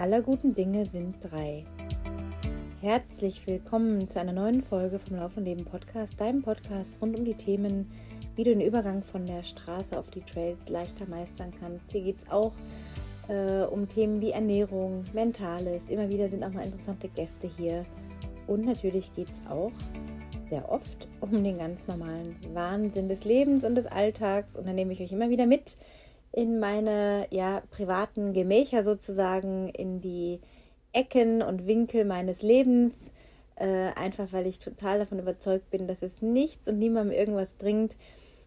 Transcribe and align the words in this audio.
aller 0.00 0.22
guten 0.22 0.54
Dinge 0.54 0.86
sind 0.86 1.16
drei. 1.20 1.62
Herzlich 2.80 3.46
willkommen 3.46 4.08
zu 4.08 4.18
einer 4.18 4.32
neuen 4.32 4.62
Folge 4.62 4.98
vom 4.98 5.18
Lauf 5.18 5.36
und 5.36 5.44
Leben 5.44 5.66
Podcast, 5.66 6.18
deinem 6.18 6.40
Podcast 6.40 7.02
rund 7.02 7.18
um 7.18 7.26
die 7.26 7.34
Themen, 7.34 7.90
wie 8.34 8.44
du 8.44 8.48
den 8.48 8.62
Übergang 8.62 9.02
von 9.02 9.26
der 9.26 9.42
Straße 9.42 9.98
auf 9.98 10.08
die 10.08 10.22
Trails 10.22 10.70
leichter 10.70 11.06
meistern 11.06 11.52
kannst. 11.60 11.92
Hier 11.92 12.00
geht 12.00 12.16
es 12.16 12.30
auch 12.30 12.54
äh, 13.28 13.64
um 13.64 13.86
Themen 13.88 14.22
wie 14.22 14.30
Ernährung, 14.30 15.04
Mentales. 15.12 15.90
Immer 15.90 16.08
wieder 16.08 16.28
sind 16.28 16.44
auch 16.44 16.52
mal 16.52 16.64
interessante 16.64 17.08
Gäste 17.08 17.46
hier. 17.46 17.84
Und 18.46 18.64
natürlich 18.64 19.12
geht 19.14 19.28
es 19.28 19.42
auch 19.50 19.72
sehr 20.46 20.72
oft 20.72 21.08
um 21.20 21.44
den 21.44 21.58
ganz 21.58 21.88
normalen 21.88 22.36
Wahnsinn 22.54 23.10
des 23.10 23.24
Lebens 23.26 23.64
und 23.64 23.74
des 23.74 23.84
Alltags. 23.84 24.56
Und 24.56 24.66
da 24.66 24.72
nehme 24.72 24.94
ich 24.94 25.02
euch 25.02 25.12
immer 25.12 25.28
wieder 25.28 25.44
mit 25.44 25.76
in 26.32 26.60
meine 26.60 27.26
ja, 27.30 27.62
privaten 27.70 28.32
Gemächer 28.32 28.84
sozusagen, 28.84 29.68
in 29.70 30.00
die 30.00 30.40
Ecken 30.92 31.42
und 31.42 31.66
Winkel 31.66 32.04
meines 32.04 32.42
Lebens. 32.42 33.12
Äh, 33.56 33.92
einfach 33.94 34.32
weil 34.32 34.46
ich 34.46 34.58
total 34.58 35.00
davon 35.00 35.18
überzeugt 35.18 35.70
bin, 35.70 35.86
dass 35.86 36.02
es 36.02 36.22
nichts 36.22 36.66
und 36.66 36.78
niemandem 36.78 37.16
irgendwas 37.16 37.52
bringt, 37.52 37.94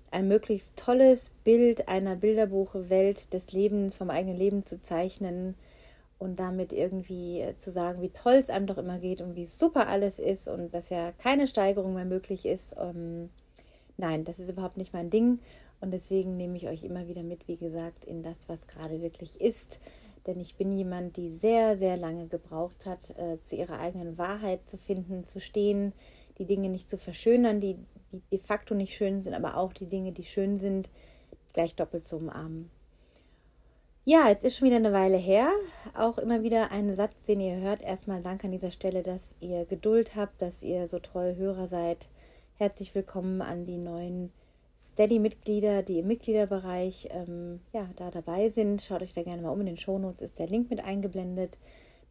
ein 0.09 0.27
möglichst 0.27 0.77
tolles 0.77 1.31
Bild 1.43 1.87
einer 1.87 2.15
Bilderbuchwelt 2.15 3.33
des 3.33 3.51
Lebens, 3.51 3.95
vom 3.95 4.09
eigenen 4.09 4.37
Leben 4.37 4.63
zu 4.63 4.79
zeichnen 4.79 5.55
und 6.19 6.39
damit 6.39 6.71
irgendwie 6.73 7.41
äh, 7.41 7.57
zu 7.57 7.69
sagen, 7.69 8.01
wie 8.01 8.09
toll 8.09 8.35
es 8.35 8.49
einem 8.49 8.67
doch 8.67 8.77
immer 8.77 8.99
geht 8.99 9.21
und 9.21 9.35
wie 9.35 9.45
super 9.45 9.87
alles 9.87 10.19
ist 10.19 10.47
und 10.47 10.73
dass 10.73 10.89
ja 10.89 11.11
keine 11.11 11.47
Steigerung 11.47 11.93
mehr 11.93 12.05
möglich 12.05 12.45
ist. 12.45 12.75
Ähm, 12.79 13.29
nein, 13.97 14.23
das 14.23 14.39
ist 14.39 14.49
überhaupt 14.49 14.77
nicht 14.77 14.93
mein 14.93 15.09
Ding. 15.09 15.39
Und 15.83 15.91
deswegen 15.91 16.37
nehme 16.37 16.55
ich 16.55 16.69
euch 16.69 16.85
immer 16.85 17.09
wieder 17.09 17.23
mit, 17.23 17.45
wie 17.49 17.57
gesagt, 17.57 18.05
in 18.05 18.23
das, 18.23 18.47
was 18.47 18.67
gerade 18.67 19.01
wirklich 19.01 19.41
ist. 19.41 19.81
Denn 20.25 20.39
ich 20.39 20.55
bin 20.55 20.71
jemand, 20.71 21.17
die 21.17 21.29
sehr, 21.29 21.77
sehr 21.77 21.97
lange 21.97 22.27
gebraucht 22.27 22.85
hat, 22.85 23.13
äh, 23.17 23.37
zu 23.41 23.57
ihrer 23.57 23.79
eigenen 23.79 24.17
Wahrheit 24.17 24.65
zu 24.65 24.77
finden, 24.77 25.27
zu 25.27 25.41
stehen, 25.41 25.91
die 26.37 26.45
Dinge 26.45 26.69
nicht 26.69 26.89
zu 26.89 26.97
verschönern, 26.97 27.59
die, 27.59 27.75
die 28.13 28.21
de 28.31 28.39
facto 28.39 28.73
nicht 28.73 28.95
schön 28.95 29.21
sind, 29.21 29.33
aber 29.33 29.57
auch 29.57 29.73
die 29.73 29.87
Dinge, 29.87 30.13
die 30.13 30.23
schön 30.23 30.57
sind, 30.57 30.89
gleich 31.51 31.75
doppelt 31.75 32.05
zu 32.05 32.15
umarmen. 32.15 32.71
Ja, 34.05 34.29
jetzt 34.29 34.45
ist 34.45 34.55
schon 34.55 34.67
wieder 34.67 34.77
eine 34.77 34.93
Weile 34.93 35.17
her. 35.17 35.49
Auch 35.97 36.17
immer 36.17 36.43
wieder 36.43 36.71
ein 36.71 36.95
Satz, 36.95 37.23
den 37.25 37.41
ihr 37.41 37.57
hört. 37.57 37.81
Erstmal 37.81 38.21
Dank 38.21 38.45
an 38.45 38.53
dieser 38.53 38.71
Stelle, 38.71 39.03
dass 39.03 39.35
ihr 39.41 39.65
Geduld 39.65 40.15
habt, 40.15 40.41
dass 40.41 40.63
ihr 40.63 40.87
so 40.87 40.99
treue 40.99 41.35
Hörer 41.35 41.67
seid. 41.67 42.07
Herzlich 42.55 42.95
willkommen 42.95 43.41
an 43.41 43.65
die 43.65 43.77
neuen 43.77 44.31
Steady-Mitglieder, 44.77 45.83
die 45.83 45.99
im 45.99 46.07
Mitgliederbereich 46.07 47.09
ähm, 47.11 47.61
ja, 47.71 47.89
da 47.95 48.11
dabei 48.11 48.49
sind. 48.49 48.81
Schaut 48.81 49.01
euch 49.01 49.13
da 49.13 49.23
gerne 49.23 49.41
mal 49.41 49.51
um. 49.51 49.61
In 49.61 49.67
den 49.67 49.77
Shownotes 49.77 50.21
ist 50.21 50.39
der 50.39 50.47
Link 50.47 50.69
mit 50.69 50.83
eingeblendet. 50.83 51.57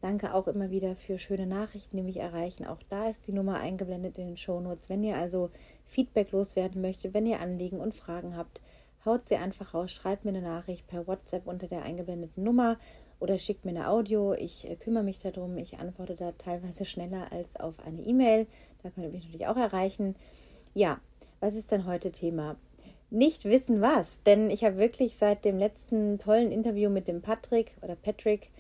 Danke 0.01 0.35
auch 0.35 0.49
immer 0.49 0.71
wieder 0.71 0.97
für 0.97 1.19
schöne 1.19 1.47
Nachrichten, 1.47 1.97
die 1.97 2.03
mich 2.03 2.17
erreichen. 2.17 2.67
Auch 2.67 2.83
da 2.89 3.09
ist 3.09 3.29
die 3.29 3.33
Nummer 3.33 3.61
eingeblendet 3.61 4.19
in 4.19 4.27
den 4.27 4.37
Shownotes. 4.37 4.89
Wenn 4.89 5.05
ihr 5.05 5.17
also 5.17 5.51
Feedback 5.87 6.33
loswerden 6.33 6.83
möchtet, 6.83 7.15
wenn 7.15 7.27
ihr 7.27 7.41
Anliegen 7.41 7.79
und 7.79 7.95
Fragen 7.95 8.37
habt, 8.37 8.61
haut 9.05 9.27
sie 9.27 9.37
einfach 9.37 9.75
raus, 9.75 9.93
schreibt 9.93 10.25
mir 10.25 10.31
eine 10.31 10.43
Nachricht 10.43 10.87
per 10.87 11.07
WhatsApp 11.07 11.47
unter 11.47 11.67
der 11.67 11.83
eingeblendeten 11.83 12.43
Nummer 12.43 12.79
oder 13.21 13.39
schickt 13.39 13.65
mir 13.65 13.71
eine 13.71 13.89
Audio. 13.89 14.33
Ich 14.35 14.69
äh, 14.69 14.75
kümmere 14.75 15.05
mich 15.05 15.21
darum. 15.21 15.57
Ich 15.57 15.79
antworte 15.79 16.17
da 16.17 16.33
teilweise 16.33 16.85
schneller 16.85 17.31
als 17.31 17.55
auf 17.57 17.79
eine 17.87 18.03
E-Mail. 18.03 18.49
Da 18.83 18.91
könnt 18.91 19.07
ihr 19.07 19.13
mich 19.13 19.25
natürlich 19.25 19.47
auch 19.47 19.57
erreichen. 19.57 20.17
Ja, 20.75 21.01
was 21.43 21.57
ist 21.57 21.73
denn 21.73 21.87
heute 21.87 22.13
Thema? 22.13 22.57
Nicht 23.11 23.45
wissen 23.45 23.83
was, 23.83 24.23
denn 24.23 24.49
ich 24.49 24.65
habe 24.65 24.79
wirklich 24.79 25.17
seit 25.17 25.45
dem 25.45 25.59
letzten 25.59 26.19
tollen 26.19 26.53
Interview 26.53 26.89
mit 26.89 27.09
dem 27.09 27.21
Patrick 27.21 27.77
oder 27.83 27.97
Patrick 27.97 28.51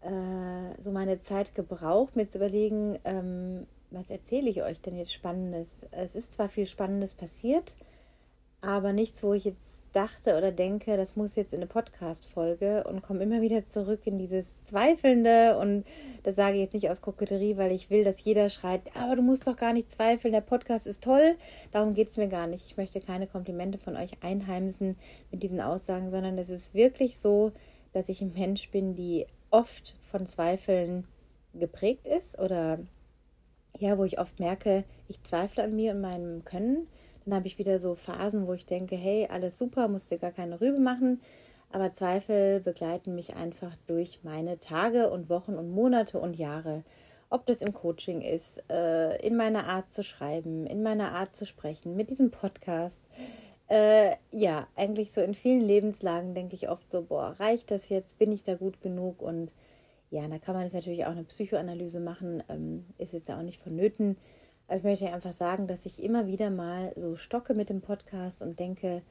äh, 0.00 0.80
so 0.80 0.92
meine 0.92 1.20
Zeit 1.20 1.56
gebraucht, 1.56 2.14
mir 2.14 2.28
zu 2.28 2.38
überlegen, 2.38 2.98
ähm, 3.04 3.66
was 3.90 4.10
erzähle 4.10 4.48
ich 4.48 4.62
euch 4.62 4.80
denn 4.80 4.96
jetzt 4.96 5.12
Spannendes? 5.12 5.88
Es 5.90 6.14
ist 6.14 6.32
zwar 6.32 6.48
viel 6.48 6.68
Spannendes 6.68 7.14
passiert, 7.14 7.74
aber 8.62 8.92
nichts, 8.92 9.22
wo 9.22 9.32
ich 9.32 9.44
jetzt 9.44 9.82
dachte 9.92 10.36
oder 10.36 10.52
denke, 10.52 10.96
das 10.96 11.16
muss 11.16 11.34
jetzt 11.34 11.54
in 11.54 11.60
eine 11.60 11.66
Podcast-Folge 11.66 12.84
und 12.84 13.02
komme 13.02 13.22
immer 13.22 13.40
wieder 13.40 13.66
zurück 13.66 14.00
in 14.04 14.18
dieses 14.18 14.62
Zweifelnde. 14.62 15.56
Und 15.58 15.84
das 16.22 16.36
sage 16.36 16.56
ich 16.56 16.62
jetzt 16.62 16.74
nicht 16.74 16.90
aus 16.90 17.00
Koketterie, 17.00 17.56
weil 17.56 17.72
ich 17.72 17.88
will, 17.88 18.04
dass 18.04 18.22
jeder 18.22 18.50
schreit, 18.50 18.82
aber 18.94 19.16
du 19.16 19.22
musst 19.22 19.46
doch 19.46 19.56
gar 19.56 19.72
nicht 19.72 19.90
zweifeln, 19.90 20.32
der 20.32 20.42
Podcast 20.42 20.86
ist 20.86 21.02
toll. 21.02 21.36
Darum 21.72 21.94
geht 21.94 22.08
es 22.08 22.18
mir 22.18 22.28
gar 22.28 22.46
nicht. 22.46 22.66
Ich 22.66 22.76
möchte 22.76 23.00
keine 23.00 23.26
Komplimente 23.26 23.78
von 23.78 23.96
euch 23.96 24.12
einheimsen 24.22 24.96
mit 25.30 25.42
diesen 25.42 25.60
Aussagen, 25.60 26.10
sondern 26.10 26.36
es 26.36 26.50
ist 26.50 26.74
wirklich 26.74 27.16
so, 27.18 27.52
dass 27.92 28.10
ich 28.10 28.20
ein 28.20 28.34
Mensch 28.34 28.70
bin, 28.70 28.94
die 28.94 29.26
oft 29.50 29.96
von 30.02 30.26
Zweifeln 30.26 31.06
geprägt 31.54 32.06
ist 32.06 32.38
oder 32.38 32.78
ja, 33.80 33.98
wo 33.98 34.04
ich 34.04 34.18
oft 34.18 34.38
merke, 34.38 34.84
ich 35.08 35.22
zweifle 35.22 35.64
an 35.64 35.74
mir 35.74 35.92
und 35.92 36.00
meinem 36.00 36.44
Können 36.44 36.86
dann 37.24 37.34
habe 37.34 37.46
ich 37.46 37.58
wieder 37.58 37.78
so 37.78 37.94
Phasen, 37.94 38.46
wo 38.46 38.54
ich 38.54 38.66
denke, 38.66 38.96
hey, 38.96 39.28
alles 39.30 39.58
super, 39.58 39.88
musst 39.88 40.10
dir 40.10 40.18
gar 40.18 40.32
keine 40.32 40.60
Rübe 40.60 40.80
machen. 40.80 41.20
Aber 41.70 41.92
Zweifel 41.92 42.60
begleiten 42.60 43.14
mich 43.14 43.36
einfach 43.36 43.76
durch 43.86 44.20
meine 44.24 44.58
Tage 44.58 45.10
und 45.10 45.30
Wochen 45.30 45.54
und 45.54 45.70
Monate 45.70 46.18
und 46.18 46.36
Jahre. 46.36 46.82
Ob 47.28 47.46
das 47.46 47.62
im 47.62 47.72
Coaching 47.72 48.22
ist, 48.22 48.60
äh, 48.68 49.24
in 49.24 49.36
meiner 49.36 49.68
Art 49.68 49.92
zu 49.92 50.02
schreiben, 50.02 50.66
in 50.66 50.82
meiner 50.82 51.12
Art 51.12 51.32
zu 51.32 51.46
sprechen, 51.46 51.94
mit 51.94 52.10
diesem 52.10 52.32
Podcast. 52.32 53.04
Äh, 53.68 54.16
ja, 54.32 54.66
eigentlich 54.74 55.12
so 55.12 55.20
in 55.20 55.34
vielen 55.34 55.60
Lebenslagen 55.60 56.34
denke 56.34 56.56
ich 56.56 56.68
oft 56.68 56.90
so, 56.90 57.02
boah, 57.02 57.36
reicht 57.38 57.70
das 57.70 57.88
jetzt? 57.88 58.18
Bin 58.18 58.32
ich 58.32 58.42
da 58.42 58.56
gut 58.56 58.80
genug? 58.80 59.22
Und 59.22 59.52
ja, 60.10 60.26
da 60.26 60.38
kann 60.38 60.54
man 60.54 60.64
jetzt 60.64 60.74
natürlich 60.74 61.06
auch 61.06 61.12
eine 61.12 61.24
Psychoanalyse 61.24 62.00
machen, 62.00 62.42
ähm, 62.48 62.84
ist 62.98 63.12
jetzt 63.12 63.28
ja 63.28 63.38
auch 63.38 63.42
nicht 63.42 63.60
vonnöten. 63.60 64.16
Aber 64.66 64.76
ich 64.76 64.84
möchte 64.84 65.12
einfach 65.12 65.32
sagen, 65.32 65.66
dass 65.66 65.86
ich 65.86 66.02
immer 66.02 66.26
wieder 66.26 66.50
mal 66.50 66.92
so 66.96 67.16
stocke 67.16 67.54
mit 67.54 67.68
dem 67.68 67.80
Podcast 67.80 68.42
und 68.42 68.58
denke, 68.58 69.02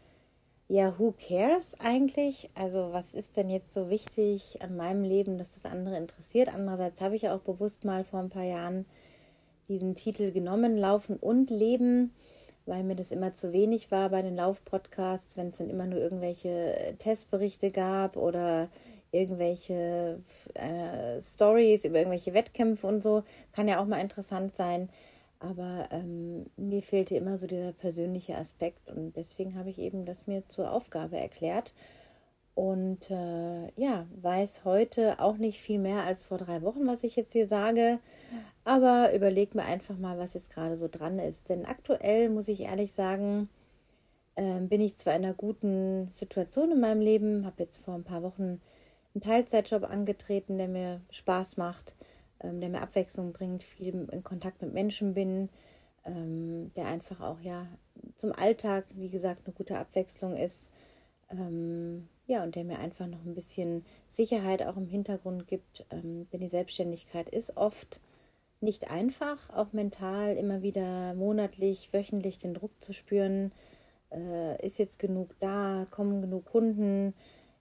ja, 0.68 1.00
who 1.00 1.14
cares 1.14 1.76
eigentlich? 1.80 2.50
Also 2.54 2.90
was 2.92 3.14
ist 3.14 3.38
denn 3.38 3.50
jetzt 3.50 3.74
so 3.74 3.90
wichtig 3.90 4.62
an 4.62 4.78
meinem 4.78 5.04
Leben, 5.04 5.38
dass 5.38 5.56
das 5.56 5.66
andere 5.70 5.98
interessiert? 5.98 6.54
Andererseits 6.54 7.02
habe 7.02 7.16
ich 7.16 7.24
ja 7.24 7.36
auch 7.36 7.42
bewusst 7.42 7.86
mal 7.86 8.04
vor 8.04 8.20
ein 8.20 8.30
paar 8.30 8.44
Jahren 8.44 8.86
diesen 9.68 9.96
Titel 9.96 10.32
genommen, 10.32 10.78
Laufen 10.78 11.18
und 11.18 11.50
Leben, 11.50 12.14
weil 12.66 12.84
mir 12.84 12.96
das 12.96 13.12
immer 13.12 13.34
zu 13.34 13.52
wenig 13.52 13.90
war 13.90 14.10
bei 14.10 14.22
den 14.22 14.36
Laufpodcasts, 14.36 15.38
wenn 15.38 15.50
es 15.50 15.58
dann 15.58 15.70
immer 15.70 15.88
nur 15.88 16.00
irgendwelche 16.00 16.96
Testberichte 17.00 17.72
gab 17.72 18.16
oder 18.16 18.70
irgendwelche 19.12 20.22
äh, 20.54 21.22
Stories 21.22 21.86
über 21.86 21.98
irgendwelche 21.98 22.34
Wettkämpfe 22.34 22.88
und 22.88 23.02
so. 23.02 23.24
Kann 23.54 23.68
ja 23.68 23.80
auch 23.82 23.86
mal 23.86 24.02
interessant 24.02 24.56
sein. 24.56 24.90
Aber 25.40 25.88
ähm, 25.92 26.48
mir 26.58 26.82
fehlte 26.82 27.16
immer 27.16 27.38
so 27.38 27.48
dieser 27.48 27.72
persönliche 27.72 28.36
Aspekt 28.36 28.90
und 28.90 29.16
deswegen 29.16 29.58
habe 29.58 29.70
ich 29.70 29.80
eben 29.80 30.06
das 30.06 30.28
mir 30.28 30.46
zur 30.46 30.72
Aufgabe 30.72 31.18
erklärt. 31.18 31.74
Und 32.56 33.10
äh, 33.10 33.72
ja, 33.78 34.06
weiß 34.22 34.66
heute 34.66 35.20
auch 35.20 35.38
nicht 35.38 35.62
viel 35.62 35.80
mehr 35.80 36.04
als 36.04 36.26
vor 36.26 36.38
drei 36.38 36.62
Wochen, 36.62 36.86
was 36.88 37.06
ich 37.06 37.16
jetzt 37.16 37.32
hier 37.32 37.48
sage. 37.48 38.00
Aber 38.66 39.14
überleg 39.16 39.56
mir 39.56 39.64
einfach 39.64 39.98
mal, 39.98 40.18
was 40.18 40.34
jetzt 40.34 40.52
gerade 40.54 40.76
so 40.76 40.90
dran 40.90 41.20
ist. 41.20 41.48
Denn 41.48 41.66
aktuell 41.66 42.30
muss 42.30 42.50
ich 42.50 42.64
ehrlich 42.64 42.92
sagen, 42.92 43.48
äh, 44.36 44.60
bin 44.60 44.82
ich 44.82 44.98
zwar 44.98 45.16
in 45.16 45.24
einer 45.24 45.34
guten 45.34 46.10
Situation 46.12 46.72
in 46.72 46.82
meinem 46.82 47.00
Leben, 47.00 47.46
habe 47.46 47.64
jetzt 47.64 47.78
vor 47.78 47.94
ein 47.94 48.04
paar 48.04 48.24
Wochen 48.24 48.60
einen 49.22 49.32
Teilzeitjob 49.32 49.84
angetreten, 49.84 50.58
der 50.58 50.68
mir 50.68 51.02
Spaß 51.12 51.58
macht 51.58 51.96
ähm, 52.42 52.60
der 52.60 52.70
mir 52.70 52.82
Abwechslung 52.82 53.34
bringt, 53.34 53.64
viel 53.64 54.08
in 54.12 54.24
Kontakt 54.24 54.62
mit 54.62 54.74
Menschen 54.74 55.14
bin, 55.14 55.50
ähm, 56.06 56.72
der 56.76 56.88
einfach 56.88 57.22
auch 57.22 57.40
ja 57.42 57.68
zum 58.16 58.32
Alltag, 58.32 58.86
wie 58.94 59.10
gesagt, 59.10 59.42
eine 59.46 59.54
gute 59.54 59.78
Abwechslung 59.78 60.36
ist. 60.36 60.72
Ähm, 61.30 62.08
ja, 62.28 62.44
und 62.44 62.56
der 62.56 62.64
mir 62.64 62.80
einfach 62.80 63.08
noch 63.08 63.24
ein 63.26 63.36
bisschen 63.36 63.86
Sicherheit 64.08 64.64
auch 64.64 64.78
im 64.78 64.88
Hintergrund 64.88 65.48
gibt. 65.48 65.86
Ähm, 65.92 66.28
denn 66.32 66.40
die 66.42 66.48
Selbstständigkeit 66.48 67.30
ist 67.30 67.58
oft 67.58 68.00
nicht 68.62 68.92
einfach, 68.92 69.50
auch 69.52 69.74
mental 69.74 70.36
immer 70.36 70.62
wieder 70.62 71.14
monatlich, 71.14 71.94
wöchentlich 71.94 72.38
den 72.38 72.54
Druck 72.54 72.82
zu 72.82 72.94
spüren. 72.94 73.52
Äh, 74.12 74.66
ist 74.66 74.80
jetzt 74.80 75.00
genug 75.00 75.36
da? 75.40 75.88
Kommen 75.92 76.22
genug 76.22 76.46
Kunden? 76.46 77.14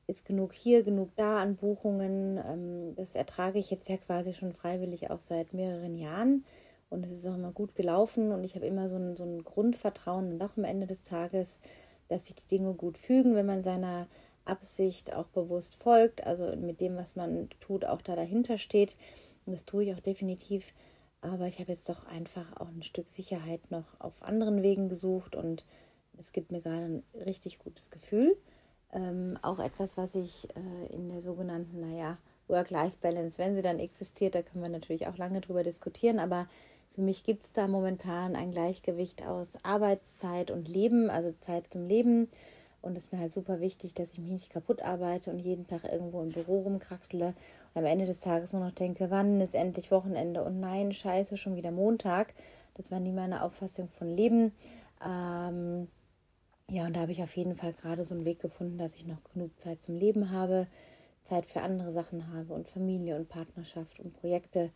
Ist 0.08 0.24
genug 0.24 0.54
hier, 0.54 0.82
genug 0.82 1.14
da 1.16 1.36
an 1.40 1.56
Buchungen. 1.56 2.38
Ähm, 2.38 2.94
das 2.96 3.14
ertrage 3.14 3.58
ich 3.58 3.70
jetzt 3.70 3.88
ja 3.88 3.98
quasi 3.98 4.34
schon 4.34 4.52
freiwillig 4.52 5.10
auch 5.10 5.20
seit 5.20 5.52
mehreren 5.52 5.94
Jahren. 5.94 6.44
Und 6.90 7.04
es 7.04 7.12
ist 7.12 7.26
auch 7.26 7.34
immer 7.34 7.52
gut 7.52 7.74
gelaufen 7.74 8.32
und 8.32 8.42
ich 8.44 8.54
habe 8.54 8.66
immer 8.66 8.88
so 8.88 8.96
ein, 8.96 9.14
so 9.16 9.24
ein 9.24 9.44
Grundvertrauen 9.44 10.32
und 10.32 10.42
auch 10.42 10.56
am 10.56 10.64
Ende 10.64 10.86
des 10.86 11.02
Tages, 11.02 11.60
dass 12.08 12.24
sich 12.24 12.34
die 12.34 12.48
Dinge 12.48 12.72
gut 12.72 12.96
fügen, 12.96 13.34
wenn 13.34 13.44
man 13.44 13.62
seiner 13.62 14.08
Absicht 14.46 15.12
auch 15.12 15.26
bewusst 15.26 15.76
folgt, 15.76 16.26
also 16.26 16.56
mit 16.56 16.80
dem, 16.80 16.96
was 16.96 17.14
man 17.14 17.50
tut, 17.60 17.84
auch 17.84 18.00
da 18.00 18.16
dahinter 18.16 18.56
steht. 18.56 18.96
Und 19.44 19.52
das 19.52 19.66
tue 19.66 19.84
ich 19.84 19.94
auch 19.94 20.00
definitiv. 20.00 20.72
Aber 21.20 21.46
ich 21.46 21.58
habe 21.58 21.72
jetzt 21.72 21.88
doch 21.90 22.06
einfach 22.06 22.56
auch 22.56 22.68
ein 22.68 22.82
Stück 22.82 23.08
Sicherheit 23.08 23.70
noch 23.70 24.00
auf 24.00 24.22
anderen 24.22 24.62
Wegen 24.62 24.88
gesucht 24.88 25.36
und 25.36 25.66
es 26.16 26.32
gibt 26.32 26.52
mir 26.52 26.62
gerade 26.62 26.84
ein 26.84 27.02
richtig 27.26 27.58
gutes 27.58 27.90
Gefühl. 27.90 28.36
Ähm, 28.92 29.38
auch 29.42 29.58
etwas, 29.58 29.96
was 29.96 30.14
ich 30.14 30.48
äh, 30.56 30.94
in 30.94 31.08
der 31.08 31.20
sogenannten, 31.20 31.80
naja, 31.80 32.16
Work-Life-Balance, 32.48 33.38
wenn 33.38 33.54
sie 33.54 33.62
dann 33.62 33.78
existiert, 33.78 34.34
da 34.34 34.42
können 34.42 34.62
wir 34.62 34.70
natürlich 34.70 35.06
auch 35.06 35.18
lange 35.18 35.40
drüber 35.40 35.62
diskutieren, 35.62 36.18
aber 36.18 36.48
für 36.94 37.02
mich 37.02 37.22
gibt 37.22 37.44
es 37.44 37.52
da 37.52 37.68
momentan 37.68 38.34
ein 38.34 38.50
Gleichgewicht 38.50 39.24
aus 39.24 39.62
Arbeitszeit 39.62 40.50
und 40.50 40.68
Leben, 40.68 41.10
also 41.10 41.30
Zeit 41.30 41.70
zum 41.70 41.86
Leben. 41.86 42.28
Und 42.80 42.96
es 42.96 43.04
ist 43.04 43.12
mir 43.12 43.18
halt 43.18 43.32
super 43.32 43.60
wichtig, 43.60 43.94
dass 43.94 44.12
ich 44.12 44.18
mich 44.18 44.30
nicht 44.30 44.50
kaputt 44.50 44.82
arbeite 44.82 45.30
und 45.30 45.38
jeden 45.38 45.66
Tag 45.66 45.84
irgendwo 45.84 46.22
im 46.22 46.30
Büro 46.30 46.60
rumkraxele 46.62 47.26
und 47.26 47.34
am 47.74 47.84
Ende 47.84 48.06
des 48.06 48.20
Tages 48.20 48.52
nur 48.52 48.64
noch 48.64 48.72
denke, 48.72 49.10
wann 49.10 49.40
ist 49.40 49.54
endlich 49.54 49.90
Wochenende 49.90 50.42
und 50.42 50.58
nein, 50.60 50.92
scheiße, 50.92 51.36
schon 51.36 51.56
wieder 51.56 51.70
Montag. 51.70 52.34
Das 52.74 52.90
war 52.90 53.00
nie 53.00 53.12
meine 53.12 53.42
Auffassung 53.42 53.88
von 53.88 54.08
Leben. 54.08 54.52
Ähm, 55.04 55.88
ja, 56.70 56.84
und 56.86 56.96
da 56.96 57.00
habe 57.00 57.12
ich 57.12 57.22
auf 57.22 57.36
jeden 57.36 57.56
Fall 57.56 57.72
gerade 57.72 58.04
so 58.04 58.14
einen 58.14 58.24
Weg 58.24 58.40
gefunden, 58.40 58.78
dass 58.78 58.94
ich 58.94 59.06
noch 59.06 59.22
genug 59.32 59.58
Zeit 59.58 59.82
zum 59.82 59.96
Leben 59.96 60.30
habe, 60.30 60.66
Zeit 61.20 61.46
für 61.46 61.62
andere 61.62 61.90
Sachen 61.90 62.32
habe 62.32 62.52
und 62.52 62.68
Familie 62.68 63.16
und 63.16 63.28
Partnerschaft 63.28 63.98
und 64.00 64.12
Projekte, 64.12 64.70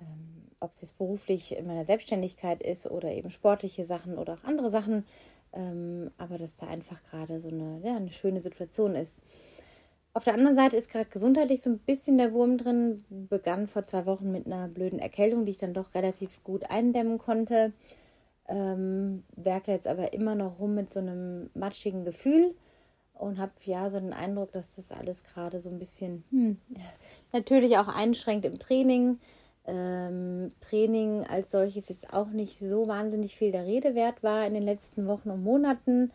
ähm, 0.00 0.50
ob 0.60 0.72
es 0.72 0.80
jetzt 0.80 0.96
beruflich 0.96 1.56
in 1.56 1.66
meiner 1.66 1.84
Selbstständigkeit 1.84 2.62
ist 2.62 2.86
oder 2.86 3.12
eben 3.12 3.30
sportliche 3.30 3.84
Sachen 3.84 4.16
oder 4.16 4.34
auch 4.34 4.44
andere 4.44 4.70
Sachen, 4.70 5.04
ähm, 5.52 6.10
aber 6.18 6.38
dass 6.38 6.56
da 6.56 6.68
einfach 6.68 7.02
gerade 7.02 7.40
so 7.40 7.48
eine, 7.48 7.80
ja, 7.84 7.96
eine 7.96 8.12
schöne 8.12 8.40
Situation 8.40 8.94
ist. 8.94 9.22
Auf 10.12 10.22
der 10.22 10.34
anderen 10.34 10.54
Seite 10.54 10.76
ist 10.76 10.90
gerade 10.90 11.10
gesundheitlich 11.10 11.60
so 11.60 11.70
ein 11.70 11.80
bisschen 11.80 12.18
der 12.18 12.32
Wurm 12.32 12.58
drin. 12.58 13.02
Begann 13.10 13.66
vor 13.66 13.82
zwei 13.82 14.06
Wochen 14.06 14.30
mit 14.30 14.46
einer 14.46 14.68
blöden 14.68 15.00
Erkältung, 15.00 15.44
die 15.44 15.50
ich 15.50 15.58
dann 15.58 15.74
doch 15.74 15.96
relativ 15.96 16.44
gut 16.44 16.70
eindämmen 16.70 17.18
konnte. 17.18 17.72
Ähm, 18.48 19.24
werkte 19.36 19.70
jetzt 19.72 19.88
aber 19.88 20.12
immer 20.12 20.34
noch 20.34 20.58
rum 20.60 20.74
mit 20.74 20.92
so 20.92 21.00
einem 21.00 21.50
matschigen 21.54 22.04
Gefühl 22.04 22.54
und 23.14 23.38
habe 23.38 23.52
ja 23.64 23.88
so 23.88 23.98
den 23.98 24.12
Eindruck, 24.12 24.52
dass 24.52 24.72
das 24.72 24.92
alles 24.92 25.22
gerade 25.22 25.60
so 25.60 25.70
ein 25.70 25.78
bisschen 25.78 26.24
hm, 26.30 26.58
natürlich 27.32 27.78
auch 27.78 27.88
einschränkt 27.88 28.44
im 28.44 28.58
Training. 28.58 29.18
Ähm, 29.66 30.50
Training 30.60 31.24
als 31.24 31.52
solches 31.52 31.88
jetzt 31.88 32.12
auch 32.12 32.28
nicht 32.28 32.58
so 32.58 32.86
wahnsinnig 32.86 33.34
viel 33.36 33.50
der 33.50 33.64
Rede 33.64 33.94
wert 33.94 34.22
war 34.22 34.46
in 34.46 34.52
den 34.52 34.62
letzten 34.62 35.06
Wochen 35.06 35.30
und 35.30 35.42
Monaten. 35.42 36.10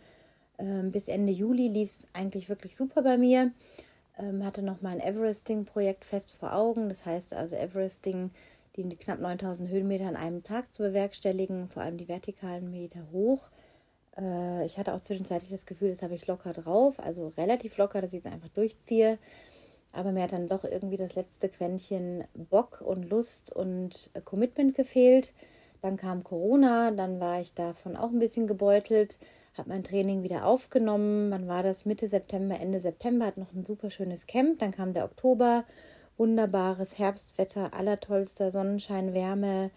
Ähm, 0.59 0.91
bis 0.91 1.07
Ende 1.07 1.31
Juli 1.31 1.67
lief 1.67 1.89
es 1.89 2.07
eigentlich 2.13 2.49
wirklich 2.49 2.75
super 2.75 3.01
bei 3.01 3.17
mir. 3.17 3.51
Ähm, 4.19 4.45
hatte 4.45 4.61
noch 4.61 4.81
mein 4.81 4.99
Everesting-Projekt 4.99 6.05
fest 6.05 6.33
vor 6.33 6.53
Augen. 6.53 6.89
Das 6.89 7.05
heißt 7.05 7.33
also 7.33 7.55
Everesting, 7.55 8.29
die 8.75 8.95
knapp 8.95 9.19
9000 9.19 9.69
Höhenmeter 9.69 10.07
an 10.07 10.16
einem 10.16 10.44
Tag 10.44 10.74
zu 10.74 10.83
bewerkstelligen, 10.83 11.68
vor 11.68 11.83
allem 11.83 11.98
die 11.98 12.07
vertikalen 12.07 12.71
Meter 12.71 13.12
hoch. 13.12 13.50
Äh, 14.18 14.66
ich 14.66 14.77
hatte 14.77 14.94
auch 14.94 15.00
zwischenzeitlich 15.00 15.50
das 15.50 15.66
Gefühl, 15.66 15.89
das 15.89 16.04
habe 16.04 16.16
ich 16.16 16.27
locker 16.27 16.54
drauf, 16.54 17.00
also 17.00 17.27
relativ 17.38 17.77
locker, 17.77 18.01
dass 18.01 18.13
ich 18.13 18.25
es 18.25 18.31
einfach 18.31 18.50
durchziehe. 18.50 19.18
Aber 19.92 20.12
mir 20.12 20.24
hat 20.24 20.33
dann 20.33 20.48
doch 20.48 20.63
irgendwie 20.63 20.98
das 20.98 21.16
letzte 21.16 21.50
Quäntchen 21.50 22.24
Bock 22.36 22.81
und 22.81 23.10
Lust 23.10 23.51
und 23.51 24.12
Commitment 24.24 24.75
gefehlt. 24.75 25.33
Dann 25.81 25.98
kam 25.98 26.24
Corona, 26.24 26.92
dann 26.92 27.19
war 27.19 27.42
ich 27.42 27.54
davon 27.54 27.95
auch 27.95 28.10
ein 28.10 28.19
bisschen 28.19 28.48
gebeutelt, 28.48 29.18
habe 29.57 29.69
mein 29.69 29.83
Training 29.83 30.24
wieder 30.24 30.45
aufgenommen. 30.45 31.31
Wann 31.31 31.48
war 31.48 31.63
das? 31.63 31.86
Mitte 31.86 32.07
September, 32.07 32.60
Ende 32.60 32.80
September, 32.80 33.25
hat 33.25 33.38
noch 33.38 33.54
ein 33.54 33.63
super 33.63 33.89
schönes 33.89 34.27
Camp. 34.27 34.60
Dann 34.60 34.71
kam 34.71 34.94
der 34.94 35.06
Oktober, 35.06 35.63
wunderbares 36.19 37.00
Herbstwetter, 37.00 37.74
allertollster 37.74 38.51
Sonnenschein, 38.51 39.13
Wärme. 39.13 39.71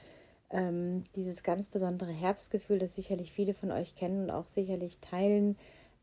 Ähm, 0.50 1.04
dieses 1.16 1.42
ganz 1.42 1.68
besondere 1.68 2.10
Herbstgefühl, 2.10 2.78
das 2.78 2.94
sicherlich 2.94 3.32
viele 3.32 3.54
von 3.54 3.70
euch 3.70 3.94
kennen 3.94 4.24
und 4.24 4.30
auch 4.30 4.48
sicherlich 4.48 4.98
teilen, 4.98 5.56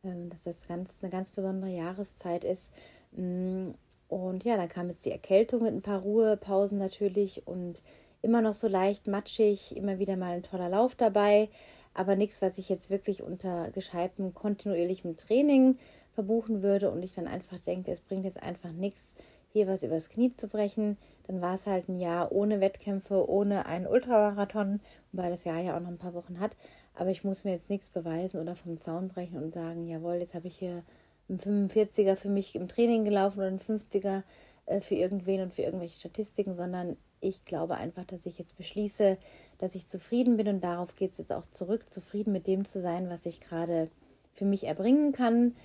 ähm, 0.04 0.30
dass 0.32 0.44
das 0.44 0.68
ganz, 0.68 0.98
eine 1.02 1.12
ganz 1.12 1.30
besondere 1.30 1.70
Jahreszeit 1.70 2.44
ist. 2.44 2.74
Mm, 3.12 3.72
und 4.08 4.44
ja, 4.44 4.58
dann 4.58 4.70
kam 4.70 4.90
jetzt 4.90 5.06
die 5.06 5.12
Erkältung 5.12 5.62
mit 5.62 5.74
ein 5.74 5.84
paar 5.84 6.02
Ruhepausen 6.02 6.80
natürlich 6.80 7.46
und 7.46 7.84
immer 8.24 8.42
noch 8.42 8.54
so 8.54 8.68
leicht 8.68 9.08
matschig, 9.08 9.78
immer 9.78 10.00
wieder 10.00 10.18
mal 10.18 10.38
ein 10.38 10.44
toller 10.44 10.70
Lauf 10.70 10.96
dabei, 10.96 11.50
aber 11.94 12.16
nichts, 12.16 12.42
was 12.42 12.58
ich 12.58 12.70
jetzt 12.70 12.90
wirklich 12.90 13.22
unter 13.22 13.70
gescheiten 13.72 14.34
kontinuierlichem 14.34 15.16
Training 15.18 15.78
verbuchen 16.16 16.64
würde 16.64 16.90
und 16.90 17.04
ich 17.04 17.14
dann 17.14 17.28
einfach 17.28 17.60
denke, 17.60 17.92
es 17.92 18.00
bringt 18.00 18.26
jetzt 18.26 18.42
einfach 18.42 18.72
nichts, 18.72 19.16
hier 19.52 19.68
was 19.68 19.84
übers 19.84 20.10
Knie 20.10 20.34
zu 20.34 20.48
brechen. 20.48 20.98
Dann 21.28 21.42
war 21.42 21.54
es 21.54 21.68
halt 21.68 21.90
ein 21.90 22.00
Jahr 22.00 22.32
ohne 22.32 22.62
Wettkämpfe, 22.62 23.30
ohne 23.30 23.66
einen 23.66 23.88
Ultramarathon, 23.88 24.80
wobei 25.12 25.30
das 25.30 25.44
Jahr 25.44 25.60
ja 25.60 25.76
auch 25.76 25.82
noch 25.82 25.90
ein 25.90 25.98
paar 25.98 26.14
Wochen 26.14 26.40
hat. 26.40 26.56
Aber 26.94 27.10
ich 27.10 27.24
muss 27.24 27.44
mir 27.44 27.52
jetzt 27.52 27.70
nichts 27.70 27.90
beweisen 27.90 28.40
oder 28.40 28.56
vom 28.56 28.78
Zaun 28.78 29.08
brechen 29.08 29.42
und 29.42 29.54
sagen, 29.54 29.88
jawohl, 29.88 30.16
jetzt 30.16 30.34
habe 30.34 30.48
ich 30.48 30.58
hier 30.58 30.84
ein 31.30 31.40
45er 31.40 32.16
für 32.16 32.30
mich 32.30 32.56
im 32.56 32.68
Training 32.68 33.06
gelaufen 33.06 33.40
oder 33.40 33.48
ein 33.48 33.60
50er 33.60 34.24
äh, 34.66 34.82
für 34.82 34.96
irgendwen 34.96 35.42
und 35.42 35.54
für 35.54 35.62
irgendwelche 35.62 36.00
Statistiken, 36.00 36.56
sondern 36.56 36.98
ich 37.22 37.46
glaube 37.46 37.76
einfach, 37.76 38.06
dass 38.06 38.26
ich 38.26 38.38
jetzt 38.38 38.58
beschließe, 38.58 39.18
dass 39.58 39.76
ich 39.76 39.88
zufrieden 39.88 40.38
bin 40.38 40.48
und 40.48 40.64
darauf 40.64 40.96
geht 40.96 41.12
es 41.12 41.18
jetzt 41.18 41.34
auch 41.34 41.46
zurück, 41.46 41.92
zufrieden 41.92 42.32
mit 42.32 42.48
dem 42.48 42.66
zu 42.66 42.82
sein, 42.82 43.10
was 43.10 43.26
ich 43.26 43.42
gerade 43.42 43.90
für 44.32 44.46
mich 44.46 44.66
erbringen 44.66 45.12
kann. 45.12 45.56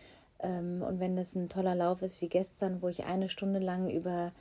Ähm, 0.41 0.83
und 0.83 1.01
wenn 1.01 1.17
das 1.17 1.35
ein 1.35 1.49
toller 1.49 1.75
Lauf 1.75 2.03
ist 2.03 2.21
wie 2.21 2.29
gestern, 2.29 2.83
wo 2.83 2.89
ich 2.89 3.05
eine 3.05 3.29
Stunde 3.29 3.61
lang 3.61 3.91
über 3.91 4.33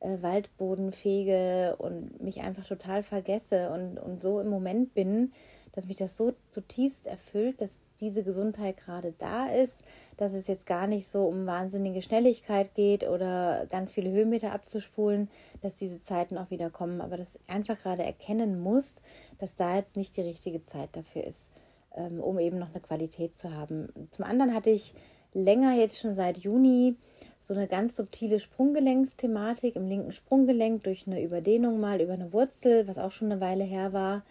äh, 0.00 0.22
Waldboden 0.22 0.92
fege 0.92 1.76
und 1.78 2.22
mich 2.22 2.40
einfach 2.40 2.66
total 2.66 3.02
vergesse 3.02 3.70
und, 3.70 3.98
und 3.98 4.20
so 4.20 4.40
im 4.40 4.48
Moment 4.48 4.94
bin, 4.94 5.32
dass 5.72 5.86
mich 5.86 5.96
das 5.96 6.16
so 6.16 6.34
zutiefst 6.50 7.06
erfüllt, 7.06 7.60
dass 7.60 7.78
diese 8.00 8.24
Gesundheit 8.24 8.76
gerade 8.76 9.14
da 9.18 9.46
ist, 9.46 9.84
dass 10.18 10.34
es 10.34 10.46
jetzt 10.46 10.66
gar 10.66 10.86
nicht 10.86 11.06
so 11.06 11.24
um 11.24 11.46
wahnsinnige 11.46 12.02
Schnelligkeit 12.02 12.74
geht 12.74 13.08
oder 13.08 13.66
ganz 13.70 13.92
viele 13.92 14.10
Höhenmeter 14.10 14.52
abzuspulen, 14.52 15.30
dass 15.62 15.74
diese 15.74 16.00
Zeiten 16.00 16.36
auch 16.36 16.50
wieder 16.50 16.68
kommen, 16.68 17.00
aber 17.00 17.16
dass 17.16 17.36
ich 17.36 17.50
einfach 17.50 17.80
gerade 17.80 18.02
erkennen 18.02 18.60
muss, 18.60 19.02
dass 19.38 19.54
da 19.54 19.76
jetzt 19.76 19.96
nicht 19.96 20.16
die 20.16 20.22
richtige 20.22 20.62
Zeit 20.62 20.90
dafür 20.92 21.24
ist, 21.24 21.50
ähm, 21.94 22.20
um 22.20 22.38
eben 22.38 22.58
noch 22.58 22.70
eine 22.70 22.80
Qualität 22.80 23.38
zu 23.38 23.54
haben. 23.54 23.88
Zum 24.10 24.24
anderen 24.24 24.54
hatte 24.54 24.70
ich 24.70 24.94
länger, 25.32 25.74
jetzt 25.74 25.98
schon 25.98 26.14
seit 26.14 26.38
Juni, 26.38 26.96
so 27.38 27.54
eine 27.54 27.66
ganz 27.66 27.96
subtile 27.96 28.38
Sprunggelenksthematik 28.38 29.76
im 29.76 29.88
linken 29.88 30.12
Sprunggelenk 30.12 30.84
durch 30.84 31.06
eine 31.06 31.22
Überdehnung 31.22 31.80
mal 31.80 32.00
über 32.00 32.12
eine 32.12 32.32
Wurzel, 32.32 32.86
was 32.86 32.98
auch 32.98 33.10
schon 33.10 33.32
eine 33.32 33.40
Weile 33.40 33.64
her 33.64 33.92
war 33.92 34.22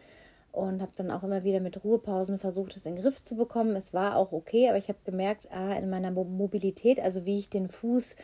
und 0.51 0.81
habe 0.81 0.91
dann 0.95 1.11
auch 1.11 1.23
immer 1.23 1.43
wieder 1.43 1.59
mit 1.59 1.83
Ruhepausen 1.83 2.37
versucht, 2.37 2.75
das 2.75 2.85
in 2.85 2.95
den 2.95 3.03
Griff 3.03 3.23
zu 3.23 3.35
bekommen. 3.35 3.75
Es 3.75 3.93
war 3.93 4.15
auch 4.15 4.31
okay, 4.31 4.69
aber 4.69 4.77
ich 4.77 4.89
habe 4.89 4.99
gemerkt, 5.05 5.47
ah, 5.51 5.73
in 5.73 5.89
meiner 5.89 6.11
Mobilität, 6.11 6.99
also 6.99 7.25
wie 7.25 7.37
ich 7.37 7.49
den 7.49 7.69
Fuß 7.69 8.15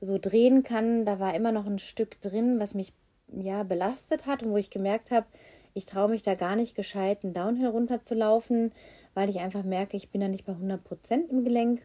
so 0.00 0.18
drehen 0.18 0.62
kann, 0.62 1.04
da 1.04 1.18
war 1.20 1.34
immer 1.34 1.52
noch 1.52 1.66
ein 1.66 1.78
Stück 1.78 2.20
drin, 2.20 2.58
was 2.58 2.74
mich 2.74 2.92
ja 3.28 3.62
belastet 3.62 4.26
hat 4.26 4.42
und 4.42 4.52
wo 4.52 4.56
ich 4.56 4.70
gemerkt 4.70 5.10
habe, 5.10 5.26
ich 5.74 5.84
traue 5.84 6.08
mich 6.08 6.22
da 6.22 6.34
gar 6.34 6.56
nicht 6.56 6.74
gescheit, 6.74 7.22
einen 7.22 7.34
Downhill 7.34 7.68
runterzulaufen, 7.68 8.72
weil 9.14 9.28
ich 9.28 9.40
einfach 9.40 9.62
merke, 9.62 9.96
ich 9.96 10.10
bin 10.10 10.22
da 10.22 10.28
nicht 10.28 10.46
bei 10.46 10.52
100 10.52 10.82
Prozent 10.82 11.30
im 11.30 11.44
Gelenk 11.44 11.82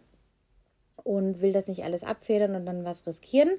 und 1.03 1.41
will 1.41 1.53
das 1.53 1.67
nicht 1.67 1.84
alles 1.84 2.03
abfedern 2.03 2.55
und 2.55 2.65
dann 2.65 2.86
was 2.86 3.05
riskieren. 3.05 3.51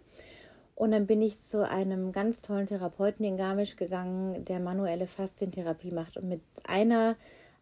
Und 0.75 0.93
dann 0.93 1.07
bin 1.07 1.23
ich 1.23 1.41
zu 1.41 1.69
einem 1.69 2.13
ganz 2.13 2.43
tollen 2.43 2.67
Therapeuten 2.67 3.25
in 3.25 3.37
Garmisch 3.37 3.77
gegangen, 3.77 4.45
der 4.45 4.59
manuelle 4.59 5.07
Faszientherapie 5.07 5.93
macht. 5.93 6.17
Und 6.17 6.29
mit 6.29 6.41
einer 6.65 7.17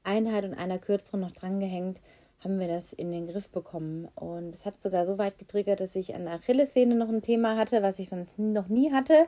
Einheit 0.04 0.44
und 0.44 0.54
einer 0.54 0.78
kürzeren 0.78 1.20
noch 1.20 1.32
drangehängt, 1.32 2.00
haben 2.42 2.58
wir 2.58 2.68
das 2.68 2.92
in 2.92 3.10
den 3.10 3.26
Griff 3.26 3.50
bekommen. 3.50 4.08
Und 4.14 4.54
es 4.54 4.64
hat 4.64 4.80
sogar 4.80 5.04
so 5.04 5.18
weit 5.18 5.38
getriggert, 5.38 5.80
dass 5.80 5.96
ich 5.96 6.14
an 6.14 6.24
der 6.24 6.34
Achillessehne 6.34 6.94
noch 6.94 7.08
ein 7.08 7.22
Thema 7.22 7.56
hatte, 7.56 7.82
was 7.82 7.98
ich 7.98 8.08
sonst 8.08 8.38
noch 8.38 8.68
nie 8.68 8.92
hatte. 8.92 9.26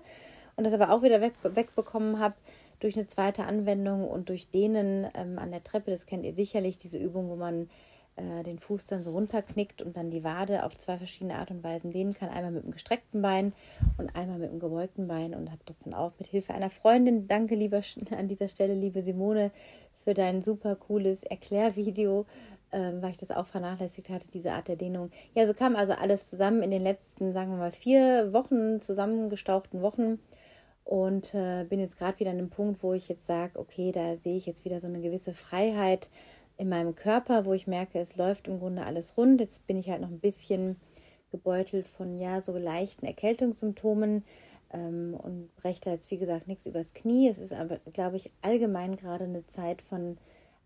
Und 0.56 0.64
das 0.64 0.74
aber 0.74 0.90
auch 0.90 1.02
wieder 1.02 1.20
weg, 1.20 1.34
wegbekommen 1.42 2.18
habe 2.18 2.34
durch 2.80 2.96
eine 2.96 3.06
zweite 3.06 3.44
Anwendung 3.44 4.08
und 4.08 4.28
durch 4.28 4.50
denen 4.50 5.06
ähm, 5.14 5.38
an 5.38 5.50
der 5.50 5.62
Treppe. 5.62 5.90
Das 5.90 6.06
kennt 6.06 6.24
ihr 6.24 6.34
sicherlich, 6.34 6.78
diese 6.78 6.98
Übung, 6.98 7.28
wo 7.28 7.36
man 7.36 7.68
äh, 8.16 8.42
den 8.42 8.58
Fuß 8.58 8.86
dann 8.86 9.02
so 9.02 9.12
runterknickt 9.12 9.80
und 9.80 9.96
dann 9.96 10.10
die 10.10 10.24
Wade 10.24 10.64
auf 10.64 10.76
zwei 10.76 10.98
verschiedene 10.98 11.38
Art 11.38 11.50
und 11.50 11.64
Weisen 11.64 11.92
dehnen 11.92 12.12
kann. 12.12 12.28
Einmal 12.28 12.52
mit 12.52 12.64
dem 12.64 12.70
gestreckten 12.70 13.22
Bein 13.22 13.52
und 13.96 14.14
einmal 14.14 14.38
mit 14.38 14.52
dem 14.52 14.60
gebeugten 14.60 15.08
Bein 15.08 15.34
und 15.34 15.50
habe 15.50 15.62
das 15.64 15.78
dann 15.80 15.94
auch 15.94 16.12
mit 16.18 16.28
Hilfe 16.28 16.52
einer 16.52 16.70
Freundin. 16.70 17.26
Danke, 17.26 17.54
lieber 17.54 17.80
an 18.16 18.28
dieser 18.28 18.48
Stelle, 18.48 18.74
liebe 18.74 19.02
Simone, 19.02 19.50
für 20.04 20.14
dein 20.14 20.42
super 20.42 20.76
cooles 20.76 21.22
Erklärvideo, 21.22 22.26
äh, 22.70 22.92
weil 23.00 23.12
ich 23.12 23.16
das 23.16 23.30
auch 23.30 23.46
vernachlässigt 23.46 24.10
hatte, 24.10 24.28
diese 24.28 24.52
Art 24.52 24.68
der 24.68 24.76
Dehnung. 24.76 25.10
Ja, 25.34 25.46
so 25.46 25.54
kam 25.54 25.76
also 25.76 25.92
alles 25.94 26.28
zusammen 26.28 26.62
in 26.62 26.70
den 26.70 26.82
letzten, 26.82 27.32
sagen 27.32 27.50
wir 27.50 27.58
mal, 27.58 27.72
vier 27.72 28.32
Wochen, 28.32 28.80
zusammengestauchten 28.80 29.80
Wochen. 29.80 30.18
Und 30.84 31.32
äh, 31.32 31.64
bin 31.64 31.78
jetzt 31.78 31.96
gerade 31.96 32.18
wieder 32.18 32.32
an 32.32 32.38
dem 32.38 32.50
Punkt, 32.50 32.82
wo 32.82 32.92
ich 32.92 33.08
jetzt 33.08 33.24
sage, 33.24 33.58
okay, 33.58 33.92
da 33.92 34.16
sehe 34.16 34.36
ich 34.36 34.46
jetzt 34.46 34.64
wieder 34.64 34.80
so 34.80 34.88
eine 34.88 35.00
gewisse 35.00 35.32
Freiheit, 35.32 36.10
in 36.62 36.68
meinem 36.68 36.94
Körper, 36.94 37.44
wo 37.44 37.54
ich 37.54 37.66
merke, 37.66 37.98
es 37.98 38.16
läuft 38.16 38.46
im 38.46 38.60
Grunde 38.60 38.86
alles 38.86 39.16
rund. 39.16 39.40
Jetzt 39.40 39.66
bin 39.66 39.78
ich 39.78 39.90
halt 39.90 40.00
noch 40.00 40.10
ein 40.10 40.20
bisschen 40.20 40.76
gebeutelt 41.32 41.88
von 41.88 42.20
ja 42.20 42.40
so 42.40 42.56
leichten 42.56 43.04
Erkältungssymptomen 43.04 44.22
ähm, 44.72 45.18
und 45.20 45.52
breche 45.56 45.80
da 45.80 45.90
jetzt 45.90 46.12
wie 46.12 46.18
gesagt 46.18 46.46
nichts 46.46 46.64
übers 46.66 46.92
Knie. 46.92 47.28
Es 47.28 47.38
ist 47.38 47.52
aber, 47.52 47.78
glaube 47.92 48.16
ich, 48.16 48.30
allgemein 48.42 48.94
gerade 48.94 49.24
eine 49.24 49.44
Zeit 49.44 49.82
von 49.82 50.18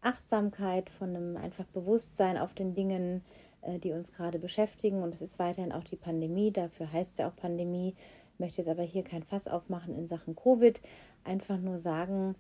Achtsamkeit, 0.02 0.90
von 0.90 1.16
einem 1.16 1.38
einfach 1.38 1.64
Bewusstsein 1.64 2.36
auf 2.36 2.52
den 2.52 2.74
Dingen, 2.74 3.24
äh, 3.62 3.78
die 3.78 3.92
uns 3.92 4.12
gerade 4.12 4.38
beschäftigen. 4.38 5.02
Und 5.02 5.14
es 5.14 5.22
ist 5.22 5.38
weiterhin 5.38 5.72
auch 5.72 5.84
die 5.84 5.96
Pandemie, 5.96 6.50
dafür 6.50 6.92
heißt 6.92 7.12
es 7.12 7.18
ja 7.18 7.28
auch 7.30 7.36
Pandemie. 7.36 7.94
möchte 8.36 8.58
jetzt 8.58 8.68
aber 8.68 8.82
hier 8.82 9.02
kein 9.02 9.22
Fass 9.22 9.48
aufmachen 9.48 9.96
in 9.96 10.08
Sachen 10.08 10.36
Covid. 10.36 10.78
Einfach 11.24 11.56
nur 11.56 11.78
sagen, 11.78 12.34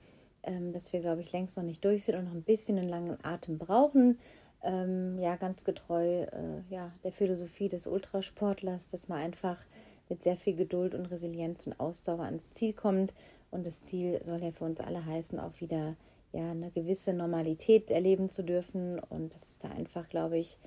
ähm, 0.46 0.72
dass 0.72 0.92
wir, 0.92 1.00
glaube 1.00 1.20
ich, 1.20 1.32
längst 1.32 1.56
noch 1.56 1.64
nicht 1.64 1.84
durch 1.84 2.04
sind 2.04 2.16
und 2.16 2.24
noch 2.24 2.34
ein 2.34 2.42
bisschen 2.42 2.78
einen 2.78 2.88
langen 2.88 3.18
Atem 3.22 3.58
brauchen. 3.58 4.18
Ähm, 4.62 5.18
ja, 5.18 5.36
ganz 5.36 5.64
getreu 5.64 6.22
äh, 6.22 6.62
ja, 6.70 6.92
der 7.04 7.12
Philosophie 7.12 7.68
des 7.68 7.86
Ultrasportlers, 7.86 8.86
dass 8.88 9.08
man 9.08 9.18
einfach 9.18 9.64
mit 10.08 10.22
sehr 10.22 10.36
viel 10.36 10.54
Geduld 10.54 10.94
und 10.94 11.06
Resilienz 11.06 11.66
und 11.66 11.78
Ausdauer 11.78 12.24
ans 12.24 12.52
Ziel 12.52 12.72
kommt. 12.72 13.12
Und 13.50 13.66
das 13.66 13.82
Ziel 13.82 14.22
soll 14.24 14.42
ja 14.42 14.52
für 14.52 14.64
uns 14.64 14.80
alle 14.80 15.04
heißen, 15.04 15.38
auch 15.38 15.60
wieder 15.60 15.96
ja, 16.32 16.50
eine 16.50 16.70
gewisse 16.70 17.12
Normalität 17.12 17.90
erleben 17.90 18.28
zu 18.28 18.42
dürfen. 18.42 18.98
Und 18.98 19.34
das 19.34 19.50
ist 19.50 19.64
da 19.64 19.68
einfach, 19.68 20.08
glaube 20.08 20.38
ich, 20.38 20.58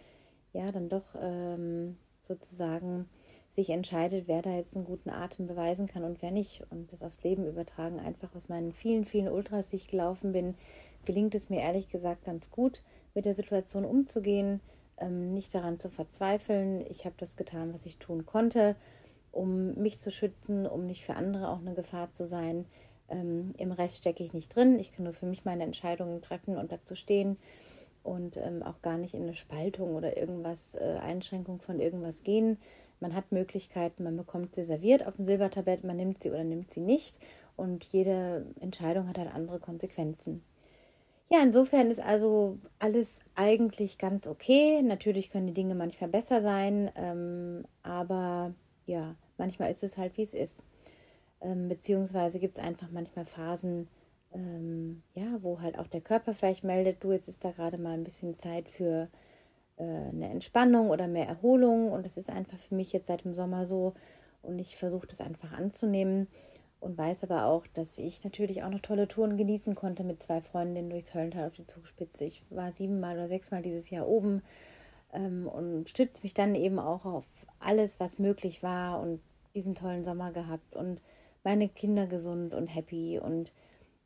ja, 0.54 0.72
dann 0.72 0.90
doch 0.90 1.16
ähm, 1.22 1.98
sozusagen 2.20 3.08
sich 3.50 3.72
entscheidet, 3.72 4.28
wer 4.28 4.42
da 4.42 4.52
jetzt 4.52 4.76
einen 4.76 4.86
guten 4.86 5.10
Atem 5.10 5.48
beweisen 5.48 5.88
kann 5.88 6.04
und 6.04 6.22
wer 6.22 6.32
nicht. 6.32 6.62
Und 6.70 6.94
das 6.94 7.02
aufs 7.02 7.24
Leben 7.24 7.48
übertragen, 7.48 8.00
einfach 8.00 8.36
aus 8.36 8.48
meinen 8.48 8.72
vielen, 8.72 9.06
vielen 9.06 9.28
Ultras, 9.28 9.70
die 9.70 9.78
ich 9.78 9.88
gelaufen 9.88 10.32
bin, 10.32 10.56
gelingt 11.06 11.34
es 11.34 11.50
mir 11.50 11.62
ehrlich 11.62 11.90
gesagt 11.90 12.26
ganz 12.26 12.52
gut, 12.52 12.84
mit 13.16 13.26
der 13.26 13.34
Situation 13.34 13.86
umzugehen, 13.86 14.62
ähm, 15.00 15.34
nicht 15.34 15.54
daran 15.56 15.80
zu 15.80 15.90
verzweifeln. 15.90 16.86
Ich 16.90 17.06
habe 17.06 17.16
das 17.18 17.38
getan, 17.38 17.74
was 17.74 17.88
ich 17.88 17.98
tun 17.98 18.26
konnte, 18.26 18.76
um 19.32 19.74
mich 19.76 19.98
zu 19.98 20.12
schützen, 20.12 20.68
um 20.68 20.86
nicht 20.86 21.04
für 21.04 21.16
andere 21.16 21.50
auch 21.50 21.60
eine 21.60 21.74
Gefahr 21.74 22.12
zu 22.12 22.26
sein. 22.26 22.66
Ähm, 23.10 23.54
Im 23.58 23.72
Rest 23.72 23.98
stecke 23.98 24.24
ich 24.24 24.34
nicht 24.34 24.56
drin. 24.56 24.80
Ich 24.80 24.92
kann 24.92 25.06
nur 25.06 25.14
für 25.14 25.26
mich 25.26 25.44
meine 25.44 25.64
Entscheidungen 25.64 26.22
treffen 26.22 26.56
und 26.56 26.72
dazu 26.72 26.94
stehen 26.94 27.38
und 28.04 28.38
ähm, 28.38 28.64
auch 28.64 28.82
gar 28.82 28.98
nicht 28.98 29.14
in 29.14 29.24
eine 29.24 29.36
Spaltung 29.36 29.96
oder 29.96 30.18
irgendwas, 30.18 30.76
äh, 30.76 30.98
Einschränkung 31.02 31.60
von 31.62 31.80
irgendwas 31.80 32.24
gehen. 32.24 32.58
Man 33.00 33.16
hat 33.16 33.32
Möglichkeiten, 33.32 34.04
man 34.04 34.18
bekommt 34.18 34.56
sie 34.56 34.64
serviert 34.64 35.06
auf 35.08 35.16
dem 35.16 35.26
Silbertablett, 35.26 35.84
man 35.84 35.96
nimmt 35.96 36.22
sie 36.22 36.30
oder 36.30 36.44
nimmt 36.44 36.72
sie 36.72 36.82
nicht 36.82 37.20
und 37.56 37.86
jede 37.86 38.46
Entscheidung 38.60 39.08
hat 39.08 39.18
halt 39.18 39.34
andere 39.34 39.60
Konsequenzen. 39.60 40.44
Ja, 41.32 41.44
insofern 41.44 41.92
ist 41.92 42.02
also 42.02 42.58
alles 42.80 43.20
eigentlich 43.36 44.00
ganz 44.00 44.26
okay. 44.26 44.82
Natürlich 44.82 45.30
können 45.30 45.48
die 45.48 45.54
Dinge 45.54 45.76
manchmal 45.76 46.10
besser 46.10 46.42
sein, 46.42 46.92
ähm, 46.96 47.66
aber 47.84 48.54
ja, 48.88 49.16
manchmal 49.38 49.70
ist 49.70 49.84
es 49.84 49.98
halt, 49.98 50.18
wie 50.18 50.24
es 50.24 50.34
ist. 50.34 50.64
Ähm, 51.42 51.70
beziehungsweise 51.70 52.40
gibt 52.40 52.58
es 52.58 52.64
einfach 52.64 52.90
manchmal 52.92 53.26
Phasen, 53.26 53.88
ähm, 54.34 55.04
ja, 55.14 55.38
wo 55.42 55.62
halt 55.62 55.78
auch 55.78 55.88
der 55.88 56.02
Körper 56.02 56.34
vielleicht 56.34 56.64
meldet, 56.64 57.04
du, 57.04 57.12
jetzt 57.12 57.30
ist 57.30 57.46
da 57.46 57.52
gerade 57.52 57.80
mal 57.80 57.94
ein 57.94 58.04
bisschen 58.04 58.36
Zeit 58.36 58.68
für 58.68 59.08
äh, 59.80 59.84
eine 59.84 60.30
Entspannung 60.30 60.90
oder 60.90 61.08
mehr 61.08 61.28
Erholung. 61.28 61.92
Und 61.92 62.06
das 62.06 62.18
ist 62.18 62.30
einfach 62.30 62.58
für 62.58 62.76
mich 62.76 62.94
jetzt 62.94 63.08
seit 63.08 63.24
dem 63.24 63.34
Sommer 63.34 63.66
so. 63.66 63.94
Und 64.42 64.60
ich 64.60 64.78
versuche 64.78 65.08
das 65.08 65.22
einfach 65.22 65.54
anzunehmen 65.54 66.28
und 66.80 66.98
weiß 66.98 67.24
aber 67.24 67.46
auch, 67.46 67.68
dass 67.68 67.98
ich 67.98 68.24
natürlich 68.24 68.64
auch 68.64 68.70
noch 68.70 68.80
tolle 68.80 69.08
Touren 69.08 69.38
genießen 69.38 69.76
konnte 69.76 70.04
mit 70.04 70.22
zwei 70.22 70.42
Freundinnen 70.42 70.90
durchs 70.90 71.14
Höllental 71.14 71.48
auf 71.48 71.56
die 71.56 71.66
Zugspitze. 71.66 72.24
Ich 72.24 72.46
war 72.50 72.72
siebenmal 72.72 73.16
oder 73.16 73.28
sechsmal 73.28 73.62
dieses 73.62 73.90
Jahr 73.90 74.08
oben 74.08 74.42
ähm, 75.14 75.48
und 75.48 75.90
stütze 75.90 76.24
mich 76.24 76.34
dann 76.34 76.56
eben 76.56 76.80
auch 76.80 77.06
auf 77.06 77.26
alles, 77.60 78.00
was 78.00 78.20
möglich 78.20 78.64
war 78.64 79.02
und 79.02 79.20
diesen 79.56 79.76
tollen 79.76 80.06
Sommer 80.06 80.32
gehabt 80.32 80.76
und 80.76 81.02
meine 81.44 81.68
Kinder 81.68 82.08
gesund 82.08 82.54
und 82.54 82.68
happy 82.68 83.20
und 83.20 83.52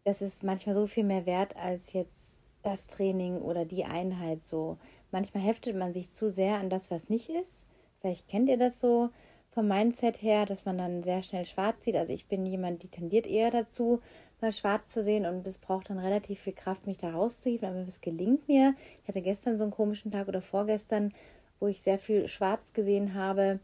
das 0.03 0.22
ist 0.22 0.44
manchmal 0.44 0.75
so 0.75 0.88
viel 0.88 1.03
mehr 1.03 1.25
wert 1.25 1.56
als 1.58 1.94
jetzt 1.94 2.38
das 2.63 2.88
Training 2.88 3.38
oder 3.38 3.65
die 3.65 3.86
Einheit 3.86 4.43
so. 4.43 4.77
Manchmal 5.12 5.43
heftet 5.43 5.75
man 5.75 5.93
sich 5.93 6.10
zu 6.10 6.29
sehr 6.29 6.58
an 6.58 6.70
das, 6.70 6.89
was 6.89 7.10
nicht 7.10 7.29
ist. 7.29 7.65
Vielleicht 8.00 8.27
kennt 8.27 8.50
ihr 8.50 8.58
das 8.58 8.79
so 8.79 9.10
vom 9.51 9.67
Mindset 9.67 10.22
her, 10.22 10.46
dass 10.46 10.65
man 10.65 10.77
dann 10.77 11.03
sehr 11.03 11.22
schnell 11.22 11.46
schwarz 11.46 11.84
sieht. 11.84 11.96
Also 11.96 12.12
ich 12.12 12.27
bin 12.27 12.46
jemand, 12.46 12.82
die 12.82 12.88
tendiert 12.88 13.27
eher 13.27 13.51
dazu, 13.51 14.01
mal 14.41 14.51
schwarz 14.51 14.88
zu 14.88 15.03
sehen 15.03 15.25
und 15.25 15.48
es 15.48 15.60
braucht 15.60 15.89
dann 15.89 16.00
relativ 16.00 16.39
viel 16.39 16.53
Kraft, 16.53 16.88
mich 16.88 16.98
da 16.98 17.12
rauszuhieven. 17.12 17.70
Aber 17.70 17.79
es 17.86 18.01
gelingt 18.01 18.48
mir. 18.48 18.74
Ich 19.03 19.08
hatte 19.08 19.22
gestern 19.22 19.58
so 19.58 19.63
einen 19.63 19.72
komischen 19.72 20.12
Tag 20.12 20.27
oder 20.27 20.41
vorgestern, 20.41 21.13
wo 21.60 21.67
ich 21.67 21.82
sehr 21.82 22.00
viel 22.00 22.27
schwarz 22.27 22.74
gesehen 22.74 23.13
habe 23.13 23.60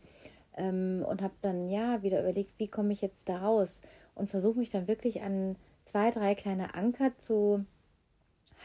ähm, 0.57 1.03
und 1.09 1.21
habe 1.21 1.33
dann 1.41 1.69
ja 1.69 2.03
wieder 2.03 2.21
überlegt, 2.21 2.59
wie 2.59 2.67
komme 2.67 2.93
ich 2.93 3.01
jetzt 3.01 3.27
da 3.27 3.39
raus 3.39 3.81
und 4.13 4.29
versuche 4.29 4.59
mich 4.59 4.69
dann 4.69 4.87
wirklich 4.87 5.21
an 5.21 5.55
zwei, 5.81 6.11
drei 6.11 6.35
kleine 6.35 6.75
Anker 6.75 7.17
zu 7.17 7.65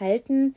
halten, 0.00 0.54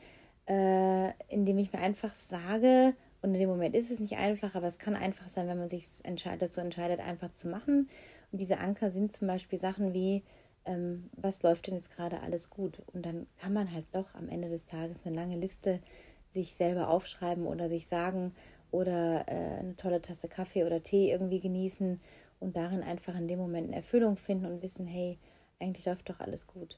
äh, 0.47 1.11
indem 1.29 1.57
ich 1.59 1.73
mir 1.73 1.79
einfach 1.79 2.13
sage, 2.13 2.95
und 3.21 3.33
in 3.33 3.39
dem 3.39 3.49
Moment 3.49 3.75
ist 3.75 3.91
es 3.91 3.99
nicht 3.99 4.17
einfach, 4.17 4.55
aber 4.55 4.67
es 4.67 4.77
kann 4.77 4.95
einfach 4.95 5.27
sein, 5.27 5.47
wenn 5.47 5.57
man 5.57 5.69
sich 5.69 5.85
entscheidet, 6.03 6.43
dazu 6.43 6.61
entscheidet, 6.61 6.99
einfach 6.99 7.31
zu 7.31 7.47
machen. 7.47 7.89
Und 8.31 8.39
diese 8.39 8.59
Anker 8.59 8.91
sind 8.91 9.11
zum 9.11 9.27
Beispiel 9.27 9.59
Sachen 9.59 9.93
wie, 9.93 10.23
ähm, 10.65 11.09
was 11.13 11.41
läuft 11.43 11.67
denn 11.67 11.75
jetzt 11.75 11.89
gerade 11.89 12.21
alles 12.21 12.49
gut? 12.49 12.81
Und 12.93 13.05
dann 13.05 13.27
kann 13.37 13.53
man 13.53 13.71
halt 13.73 13.85
doch 13.91 14.13
am 14.15 14.29
Ende 14.29 14.49
des 14.49 14.65
Tages 14.65 15.01
eine 15.03 15.15
lange 15.15 15.35
Liste 15.37 15.79
sich 16.27 16.53
selber 16.53 16.89
aufschreiben 16.89 17.45
oder 17.45 17.69
sich 17.69 17.87
sagen 17.87 18.33
oder 18.71 19.25
äh, 19.27 19.59
eine 19.59 19.75
tolle 19.77 20.01
Tasse 20.01 20.27
Kaffee 20.27 20.65
oder 20.65 20.83
Tee 20.83 21.11
irgendwie 21.11 21.39
genießen 21.39 21.99
und 22.39 22.55
darin 22.55 22.83
einfach 22.83 23.17
in 23.17 23.27
dem 23.27 23.39
Moment 23.39 23.67
eine 23.67 23.77
Erfüllung 23.77 24.17
finden 24.17 24.45
und 24.45 24.61
wissen, 24.61 24.85
hey, 24.85 25.17
eigentlich 25.59 25.85
läuft 25.85 26.09
doch 26.09 26.19
alles 26.19 26.45
gut. 26.47 26.77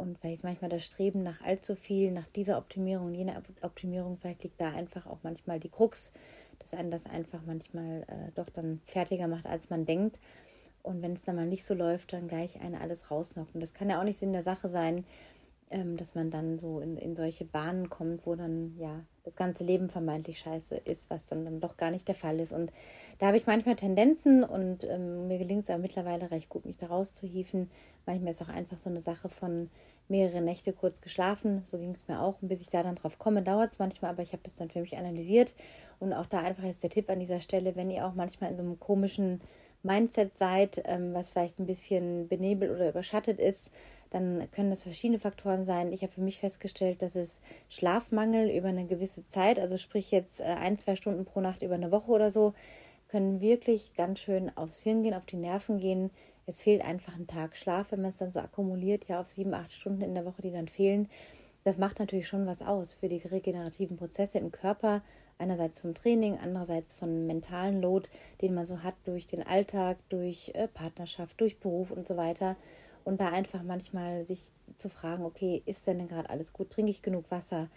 Und 0.00 0.18
vielleicht 0.18 0.44
manchmal 0.44 0.70
das 0.70 0.82
Streben 0.82 1.22
nach 1.22 1.42
allzu 1.42 1.76
viel, 1.76 2.10
nach 2.10 2.26
dieser 2.28 2.56
Optimierung 2.56 3.12
jener 3.12 3.42
Optimierung, 3.60 4.16
vielleicht 4.16 4.42
liegt 4.44 4.58
da 4.58 4.70
einfach 4.70 5.06
auch 5.06 5.18
manchmal 5.22 5.60
die 5.60 5.68
Krux, 5.68 6.10
dass 6.58 6.72
einen 6.72 6.90
das 6.90 7.04
einfach 7.04 7.42
manchmal 7.44 8.04
äh, 8.08 8.32
doch 8.34 8.48
dann 8.48 8.80
fertiger 8.86 9.28
macht, 9.28 9.44
als 9.44 9.68
man 9.68 9.84
denkt. 9.84 10.18
Und 10.82 11.02
wenn 11.02 11.12
es 11.12 11.24
dann 11.24 11.36
mal 11.36 11.46
nicht 11.46 11.66
so 11.66 11.74
läuft, 11.74 12.14
dann 12.14 12.28
gleich 12.28 12.62
eine 12.62 12.80
alles 12.80 13.10
rausnockt. 13.10 13.54
Und 13.54 13.60
das 13.60 13.74
kann 13.74 13.90
ja 13.90 14.00
auch 14.00 14.04
nicht 14.04 14.18
Sinn 14.18 14.32
der 14.32 14.42
Sache 14.42 14.70
sein, 14.70 15.04
ähm, 15.70 15.96
dass 15.96 16.14
man 16.14 16.30
dann 16.30 16.58
so 16.58 16.80
in, 16.80 16.96
in 16.96 17.14
solche 17.14 17.44
Bahnen 17.44 17.88
kommt, 17.88 18.26
wo 18.26 18.34
dann 18.34 18.74
ja 18.76 19.04
das 19.22 19.36
ganze 19.36 19.64
Leben 19.64 19.88
vermeintlich 19.88 20.38
scheiße 20.38 20.76
ist, 20.76 21.10
was 21.10 21.26
dann, 21.26 21.44
dann 21.44 21.60
doch 21.60 21.76
gar 21.76 21.90
nicht 21.90 22.08
der 22.08 22.14
Fall 22.14 22.40
ist. 22.40 22.52
Und 22.52 22.72
da 23.18 23.26
habe 23.26 23.36
ich 23.36 23.46
manchmal 23.46 23.76
Tendenzen 23.76 24.42
und 24.42 24.84
ähm, 24.84 25.28
mir 25.28 25.38
gelingt 25.38 25.64
es 25.64 25.70
aber 25.70 25.80
mittlerweile 25.80 26.30
recht 26.30 26.48
gut, 26.48 26.64
mich 26.64 26.76
da 26.76 26.86
rauszuhieven. 26.86 27.70
Manchmal 28.06 28.30
ist 28.30 28.42
auch 28.42 28.48
einfach 28.48 28.78
so 28.78 28.90
eine 28.90 29.00
Sache 29.00 29.28
von 29.28 29.70
mehrere 30.08 30.40
Nächte 30.40 30.72
kurz 30.72 31.00
geschlafen. 31.00 31.62
So 31.70 31.78
ging 31.78 31.90
es 31.92 32.08
mir 32.08 32.20
auch. 32.20 32.42
Und 32.42 32.48
bis 32.48 32.60
ich 32.60 32.70
da 32.70 32.82
dann 32.82 32.96
drauf 32.96 33.18
komme, 33.18 33.42
dauert 33.42 33.72
es 33.72 33.78
manchmal, 33.78 34.10
aber 34.10 34.22
ich 34.22 34.32
habe 34.32 34.42
das 34.42 34.54
dann 34.54 34.70
für 34.70 34.80
mich 34.80 34.96
analysiert. 34.96 35.54
Und 35.98 36.12
auch 36.12 36.26
da 36.26 36.40
einfach 36.40 36.64
jetzt 36.64 36.82
der 36.82 36.90
Tipp 36.90 37.08
an 37.10 37.20
dieser 37.20 37.40
Stelle, 37.40 37.76
wenn 37.76 37.90
ihr 37.90 38.06
auch 38.06 38.14
manchmal 38.14 38.50
in 38.50 38.56
so 38.56 38.62
einem 38.62 38.80
komischen 38.80 39.40
Mindset 39.82 40.36
seid, 40.36 40.82
ähm, 40.84 41.14
was 41.14 41.30
vielleicht 41.30 41.58
ein 41.58 41.66
bisschen 41.66 42.28
benebelt 42.28 42.70
oder 42.70 42.90
überschattet 42.90 43.38
ist, 43.38 43.70
dann 44.10 44.48
können 44.50 44.70
das 44.70 44.82
verschiedene 44.82 45.18
Faktoren 45.18 45.64
sein. 45.64 45.92
Ich 45.92 46.02
habe 46.02 46.12
für 46.12 46.20
mich 46.20 46.38
festgestellt, 46.38 47.00
dass 47.00 47.14
es 47.14 47.40
Schlafmangel 47.68 48.50
über 48.50 48.68
eine 48.68 48.86
gewisse 48.86 49.26
Zeit, 49.26 49.58
also 49.58 49.76
sprich 49.76 50.10
jetzt 50.10 50.40
äh, 50.40 50.44
ein, 50.44 50.76
zwei 50.78 50.96
Stunden 50.96 51.24
pro 51.24 51.40
Nacht 51.40 51.62
über 51.62 51.74
eine 51.74 51.92
Woche 51.92 52.10
oder 52.10 52.30
so, 52.30 52.54
können 53.08 53.40
wirklich 53.40 53.94
ganz 53.94 54.20
schön 54.20 54.56
aufs 54.56 54.82
Hirn 54.82 55.02
gehen, 55.02 55.14
auf 55.14 55.26
die 55.26 55.36
Nerven 55.36 55.78
gehen. 55.78 56.10
Es 56.46 56.60
fehlt 56.60 56.84
einfach 56.84 57.16
ein 57.16 57.26
Tag 57.26 57.56
Schlaf, 57.56 57.92
wenn 57.92 58.02
man 58.02 58.12
es 58.12 58.18
dann 58.18 58.32
so 58.32 58.40
akkumuliert, 58.40 59.08
ja, 59.08 59.20
auf 59.20 59.28
sieben, 59.28 59.54
acht 59.54 59.72
Stunden 59.72 60.02
in 60.02 60.14
der 60.14 60.24
Woche, 60.24 60.42
die 60.42 60.52
dann 60.52 60.68
fehlen. 60.68 61.08
Das 61.62 61.76
macht 61.76 61.98
natürlich 61.98 62.26
schon 62.26 62.46
was 62.46 62.62
aus 62.62 62.94
für 62.94 63.08
die 63.08 63.18
regenerativen 63.18 63.96
Prozesse 63.96 64.38
im 64.38 64.50
Körper, 64.50 65.02
einerseits 65.38 65.80
vom 65.80 65.94
Training, 65.94 66.38
andererseits 66.42 66.94
von 66.94 67.26
mentalen 67.26 67.82
Load, 67.82 68.08
den 68.40 68.54
man 68.54 68.64
so 68.64 68.82
hat 68.82 68.94
durch 69.04 69.26
den 69.26 69.46
Alltag, 69.46 69.98
durch 70.08 70.52
äh, 70.54 70.68
Partnerschaft, 70.68 71.40
durch 71.40 71.58
Beruf 71.58 71.90
und 71.90 72.06
so 72.06 72.16
weiter. 72.16 72.56
Und 73.04 73.20
da 73.20 73.28
einfach 73.28 73.62
manchmal 73.62 74.26
sich 74.26 74.50
zu 74.74 74.88
fragen, 74.88 75.24
okay, 75.24 75.62
ist 75.66 75.86
denn, 75.86 75.98
denn 75.98 76.08
gerade 76.08 76.30
alles 76.30 76.52
gut? 76.52 76.70
Trinke 76.70 76.90
ich 76.90 77.02
genug 77.02 77.30
Wasser? 77.30 77.68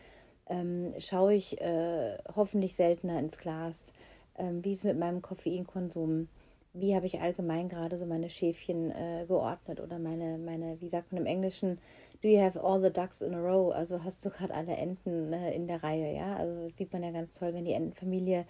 Ähm, 0.48 0.94
schaue 1.00 1.34
ich 1.34 1.60
äh, 1.62 2.18
hoffentlich 2.36 2.76
seltener 2.76 3.20
ins 3.20 3.38
Glas? 3.38 3.94
Ähm, 4.38 4.64
wie 4.64 4.72
ist 4.72 4.80
es 4.80 4.84
mit 4.84 5.00
meinem 5.00 5.22
Koffeinkonsum? 5.22 6.28
Wie 6.74 6.96
habe 6.96 7.06
ich 7.06 7.22
allgemein 7.22 7.70
gerade 7.70 7.98
so 7.98 8.06
meine 8.06 8.32
Schäfchen 8.32 8.90
äh, 8.92 9.26
geordnet 9.28 9.80
oder 9.80 10.00
meine, 10.00 10.40
meine, 10.40 10.82
wie 10.82 10.88
sagt 10.88 11.12
man 11.12 11.22
im 11.22 11.28
Englischen, 11.28 11.78
do 12.22 12.28
you 12.28 12.42
have 12.42 12.60
all 12.60 12.82
the 12.82 12.92
ducks 12.92 13.22
in 13.22 13.36
a 13.36 13.40
row? 13.40 13.72
Also 13.72 14.04
hast 14.04 14.26
du 14.26 14.32
gerade 14.32 14.54
alle 14.54 14.76
Enten 14.76 15.32
äh, 15.34 15.54
in 15.54 15.68
der 15.68 15.84
Reihe, 15.84 16.16
ja? 16.16 16.36
Also 16.36 16.64
das 16.64 16.76
sieht 16.76 16.92
man 16.92 17.04
ja 17.04 17.12
ganz 17.12 17.36
toll, 17.38 17.54
wenn 17.54 17.66
die 17.66 17.74
Entenfamilie 17.74 18.46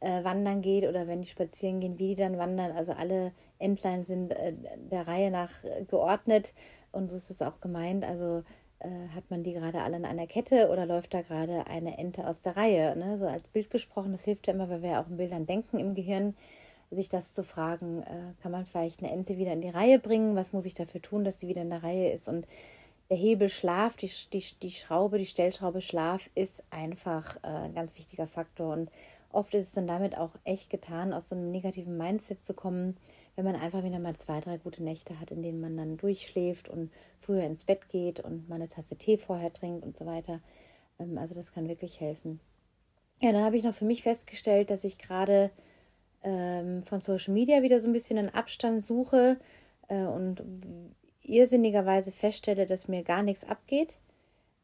äh, 0.00 0.24
wandern 0.24 0.62
geht 0.62 0.86
oder 0.86 1.06
wenn 1.06 1.22
die 1.22 1.28
spazieren 1.28 1.80
gehen, 1.80 1.98
wie 1.98 2.08
die 2.08 2.14
dann 2.14 2.38
wandern. 2.38 2.72
Also 2.72 2.92
alle 2.92 3.32
Entlein 3.58 4.04
sind 4.04 4.32
äh, 4.32 4.54
der 4.90 5.08
Reihe 5.08 5.30
nach 5.30 5.64
äh, 5.64 5.84
geordnet 5.84 6.54
und 6.92 7.10
so 7.10 7.16
ist 7.16 7.30
es 7.30 7.42
auch 7.42 7.60
gemeint. 7.60 8.04
Also 8.04 8.42
äh, 8.80 9.08
hat 9.14 9.30
man 9.30 9.42
die 9.42 9.52
gerade 9.52 9.82
alle 9.82 9.96
in 9.96 10.04
einer 10.04 10.26
Kette 10.26 10.68
oder 10.70 10.86
läuft 10.86 11.14
da 11.14 11.22
gerade 11.22 11.66
eine 11.66 11.98
Ente 11.98 12.26
aus 12.26 12.40
der 12.40 12.56
Reihe? 12.56 12.96
Ne? 12.96 13.16
So 13.16 13.26
als 13.26 13.48
Bild 13.48 13.70
gesprochen, 13.70 14.12
das 14.12 14.24
hilft 14.24 14.46
ja 14.46 14.52
immer, 14.52 14.68
weil 14.68 14.82
wir 14.82 14.90
ja 14.90 15.02
auch 15.02 15.08
in 15.08 15.16
Bildern 15.16 15.46
denken 15.46 15.78
im 15.78 15.94
Gehirn 15.94 16.34
sich 16.90 17.08
das 17.08 17.32
zu 17.32 17.42
fragen, 17.42 18.02
äh, 18.02 18.40
kann 18.42 18.52
man 18.52 18.66
vielleicht 18.66 19.02
eine 19.02 19.12
Ente 19.12 19.38
wieder 19.38 19.52
in 19.52 19.60
die 19.60 19.70
Reihe 19.70 19.98
bringen? 19.98 20.36
Was 20.36 20.52
muss 20.52 20.66
ich 20.66 20.74
dafür 20.74 21.02
tun, 21.02 21.24
dass 21.24 21.38
die 21.38 21.48
wieder 21.48 21.62
in 21.62 21.70
der 21.70 21.82
Reihe 21.82 22.12
ist? 22.12 22.28
Und 22.28 22.46
der 23.10 23.16
Hebel 23.16 23.48
Schlaf, 23.48 23.96
die, 23.96 24.10
die, 24.32 24.44
die 24.62 24.70
Schraube, 24.70 25.18
die 25.18 25.26
Stellschraube 25.26 25.80
Schlaf 25.80 26.28
ist 26.34 26.62
einfach 26.70 27.36
äh, 27.42 27.48
ein 27.48 27.74
ganz 27.74 27.96
wichtiger 27.96 28.26
Faktor. 28.26 28.72
Und 28.72 28.90
oft 29.30 29.54
ist 29.54 29.64
es 29.64 29.72
dann 29.72 29.86
damit 29.86 30.16
auch 30.16 30.36
echt 30.44 30.70
getan, 30.70 31.12
aus 31.12 31.28
so 31.28 31.34
einem 31.34 31.50
negativen 31.50 31.96
Mindset 31.96 32.44
zu 32.44 32.54
kommen, 32.54 32.96
wenn 33.34 33.44
man 33.44 33.56
einfach 33.56 33.84
wieder 33.84 33.98
mal 33.98 34.16
zwei, 34.16 34.40
drei 34.40 34.58
gute 34.58 34.82
Nächte 34.82 35.20
hat, 35.20 35.30
in 35.30 35.42
denen 35.42 35.60
man 35.60 35.76
dann 35.76 35.96
durchschläft 35.96 36.68
und 36.68 36.90
früher 37.20 37.44
ins 37.44 37.64
Bett 37.64 37.88
geht 37.88 38.20
und 38.20 38.48
mal 38.48 38.56
eine 38.56 38.68
Tasse 38.68 38.96
Tee 38.96 39.18
vorher 39.18 39.52
trinkt 39.52 39.84
und 39.84 39.96
so 39.98 40.06
weiter. 40.06 40.40
Ähm, 40.98 41.18
also 41.18 41.34
das 41.34 41.52
kann 41.52 41.68
wirklich 41.68 42.00
helfen. 42.00 42.40
Ja, 43.20 43.32
dann 43.32 43.44
habe 43.44 43.56
ich 43.56 43.64
noch 43.64 43.74
für 43.74 43.84
mich 43.84 44.02
festgestellt, 44.02 44.70
dass 44.70 44.84
ich 44.84 44.98
gerade 44.98 45.50
ähm, 46.22 46.82
von 46.82 47.00
Social 47.00 47.32
Media 47.32 47.62
wieder 47.62 47.80
so 47.80 47.88
ein 47.88 47.92
bisschen 47.92 48.18
einen 48.18 48.34
Abstand 48.34 48.84
suche 48.84 49.38
äh, 49.88 50.04
und 50.04 50.42
irrsinnigerweise 51.22 52.12
feststelle, 52.12 52.66
dass 52.66 52.88
mir 52.88 53.02
gar 53.02 53.22
nichts 53.22 53.44
abgeht. 53.44 53.98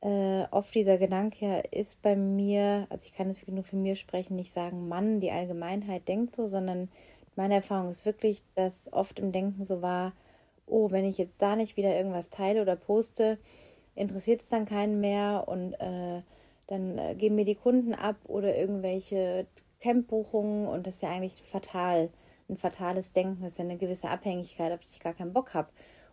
Äh, 0.03 0.47
oft 0.51 0.75
dieser 0.75 0.99
Gedanke 0.99 1.63
ist 1.71 2.03
bei 2.03 2.17
mir, 2.17 2.87
also 2.91 3.07
ich 3.07 3.15
kann 3.15 3.31
es 3.31 3.39
wirklich 3.39 3.55
nur 3.55 3.65
für 3.65 3.77
mir 3.77 3.95
sprechen, 3.95 4.35
nicht 4.35 4.51
sagen, 4.51 4.89
Mann, 4.89 5.21
die 5.21 5.31
Allgemeinheit 5.31 6.09
denkt 6.09 6.35
so, 6.35 6.47
sondern 6.47 6.89
meine 7.37 7.55
Erfahrung 7.55 7.89
ist 7.89 8.05
wirklich, 8.05 8.43
dass 8.57 8.93
oft 8.93 9.21
im 9.21 9.31
Denken 9.31 9.65
so 9.65 9.81
war, 9.81 10.13
oh, 10.67 10.91
wenn 10.91 11.05
ich 11.05 11.19
jetzt 11.19 11.41
da 11.41 11.55
nicht 11.55 11.77
wieder 11.77 11.97
irgendwas 11.97 12.31
teile 12.31 12.63
oder 12.63 12.75
poste, 12.75 13.39
interessiert 13.95 14.41
es 14.41 14.49
dann 14.49 14.65
keinen 14.65 15.01
mehr 15.01 15.45
und 15.47 15.75
äh, 15.75 16.23
dann 16.67 16.99
äh, 16.99 17.15
geben 17.15 17.37
mir 17.37 17.45
die 17.45 17.55
Kunden 17.55 17.95
ab 17.95 18.17
oder 18.25 18.57
irgendwelche 18.57 19.47
Campbuchungen 19.81 20.67
und 20.67 20.87
das 20.87 20.97
ist 20.97 21.03
ja 21.03 21.11
eigentlich 21.11 21.43
fatal, 21.45 22.11
ein 22.49 22.57
fatales 22.57 23.13
Denken, 23.13 23.43
das 23.43 23.53
ist 23.53 23.59
ja 23.59 23.65
eine 23.65 23.77
gewisse 23.77 24.09
Abhängigkeit, 24.09 24.81
die 24.83 24.89
ich 24.91 25.01
gar 25.01 25.15
keinen 25.15 25.33
Bock 25.33 25.55
habe. 25.55 25.69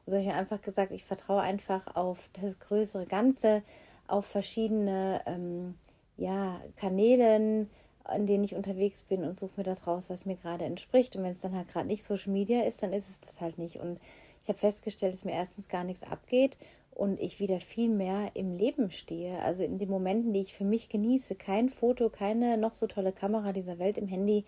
So 0.10 0.16
habe 0.18 0.26
ich 0.26 0.34
einfach 0.34 0.62
gesagt, 0.62 0.92
ich 0.92 1.04
vertraue 1.04 1.42
einfach 1.42 1.96
auf 1.96 2.30
das 2.34 2.60
größere 2.60 3.06
Ganze, 3.06 3.62
auf 4.08 4.26
verschiedene 4.26 5.22
ähm, 5.28 5.76
ja, 6.18 6.60
Kanälen, 6.76 7.70
an 8.04 8.26
denen 8.26 8.44
ich 8.44 8.56
unterwegs 8.56 9.02
bin 9.02 9.24
und 9.24 9.38
suche 9.38 9.54
mir 9.58 9.64
das 9.64 9.86
raus, 9.86 10.10
was 10.10 10.26
mir 10.26 10.36
gerade 10.36 10.66
entspricht. 10.66 11.16
Und 11.16 11.24
wenn 11.24 11.32
es 11.32 11.42
dann 11.42 11.56
halt 11.56 11.68
gerade 11.68 11.88
nicht 11.88 12.04
Social 12.04 12.34
Media 12.34 12.64
ist, 12.64 12.82
dann 12.82 12.92
ist 12.92 13.08
es 13.08 13.20
das 13.20 13.40
halt 13.40 13.60
nicht. 13.60 13.78
Und 13.78 14.00
ich 14.42 14.50
habe 14.50 14.58
festgestellt, 14.58 15.14
dass 15.14 15.26
mir 15.26 15.34
erstens 15.34 15.70
gar 15.70 15.84
nichts 15.84 16.04
abgeht 16.04 16.58
und 16.92 17.20
ich 17.20 17.40
wieder 17.40 17.60
viel 17.60 17.90
mehr 17.90 18.32
im 18.34 18.58
Leben 18.58 18.90
stehe. 18.90 19.40
Also 19.44 19.64
in 19.64 19.78
den 19.78 19.90
Momenten, 19.90 20.34
die 20.34 20.42
ich 20.42 20.56
für 20.56 20.66
mich 20.66 20.90
genieße. 20.90 21.36
Kein 21.36 21.70
Foto, 21.70 22.10
keine 22.10 22.58
noch 22.58 22.74
so 22.74 22.88
tolle 22.88 23.12
Kamera 23.12 23.54
dieser 23.54 23.78
Welt 23.78 23.98
im 24.00 24.08
Handy 24.08 24.44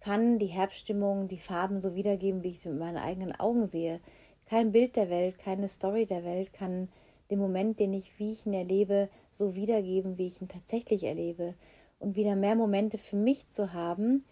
kann 0.00 0.38
die 0.38 0.46
Herbststimmung, 0.46 1.28
die 1.28 1.38
Farben 1.38 1.80
so 1.80 1.94
wiedergeben, 1.94 2.42
wie 2.42 2.48
ich 2.48 2.60
sie 2.60 2.68
mit 2.68 2.78
meinen 2.78 2.98
eigenen 2.98 3.32
Augen 3.32 3.70
sehe. 3.70 4.00
Kein 4.46 4.72
Bild 4.72 4.96
der 4.96 5.10
Welt, 5.10 5.38
keine 5.38 5.68
Story 5.68 6.06
der 6.06 6.24
Welt 6.24 6.52
kann 6.52 6.88
den 7.30 7.38
Moment, 7.38 7.80
den 7.80 7.92
ich, 7.92 8.18
wie 8.18 8.32
ich 8.32 8.46
ihn 8.46 8.52
erlebe, 8.52 9.08
so 9.30 9.56
wiedergeben, 9.56 10.18
wie 10.18 10.26
ich 10.26 10.40
ihn 10.40 10.48
tatsächlich 10.48 11.04
erlebe. 11.04 11.54
Und 11.98 12.16
wieder 12.16 12.36
mehr 12.36 12.54
Momente 12.54 12.98
für 12.98 13.16
mich 13.16 13.48
zu 13.48 13.72
haben 13.72 14.24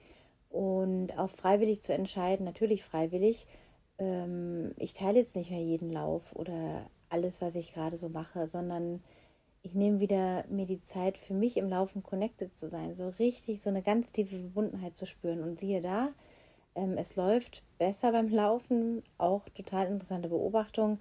und 0.50 1.18
auch 1.18 1.30
freiwillig 1.30 1.80
zu 1.80 1.94
entscheiden, 1.94 2.44
natürlich 2.44 2.84
freiwillig. 2.84 3.46
Ähm, 3.98 4.72
ich 4.76 4.92
teile 4.92 5.20
jetzt 5.20 5.36
nicht 5.36 5.50
mehr 5.50 5.62
jeden 5.62 5.90
Lauf 5.90 6.36
oder 6.36 6.90
alles, 7.08 7.40
was 7.40 7.56
ich 7.56 7.72
gerade 7.72 7.96
so 7.96 8.08
mache, 8.08 8.48
sondern 8.48 9.02
ich 9.62 9.74
nehme 9.74 10.00
wieder 10.00 10.44
mir 10.48 10.66
die 10.66 10.82
Zeit 10.82 11.16
für 11.16 11.34
mich 11.34 11.56
im 11.56 11.68
Laufen 11.68 12.02
connected 12.02 12.56
zu 12.58 12.68
sein, 12.68 12.94
so 12.94 13.08
richtig 13.08 13.62
so 13.62 13.70
eine 13.70 13.82
ganz 13.82 14.12
tiefe 14.12 14.36
Verbundenheit 14.36 14.96
zu 14.96 15.06
spüren. 15.06 15.42
Und 15.42 15.58
siehe 15.60 15.80
da, 15.80 16.10
ähm, 16.74 16.96
es 16.96 17.16
läuft 17.16 17.62
besser 17.78 18.12
beim 18.12 18.28
Laufen, 18.28 19.02
auch 19.18 19.48
total 19.50 19.88
interessante 19.88 20.28
Beobachtung. 20.28 20.98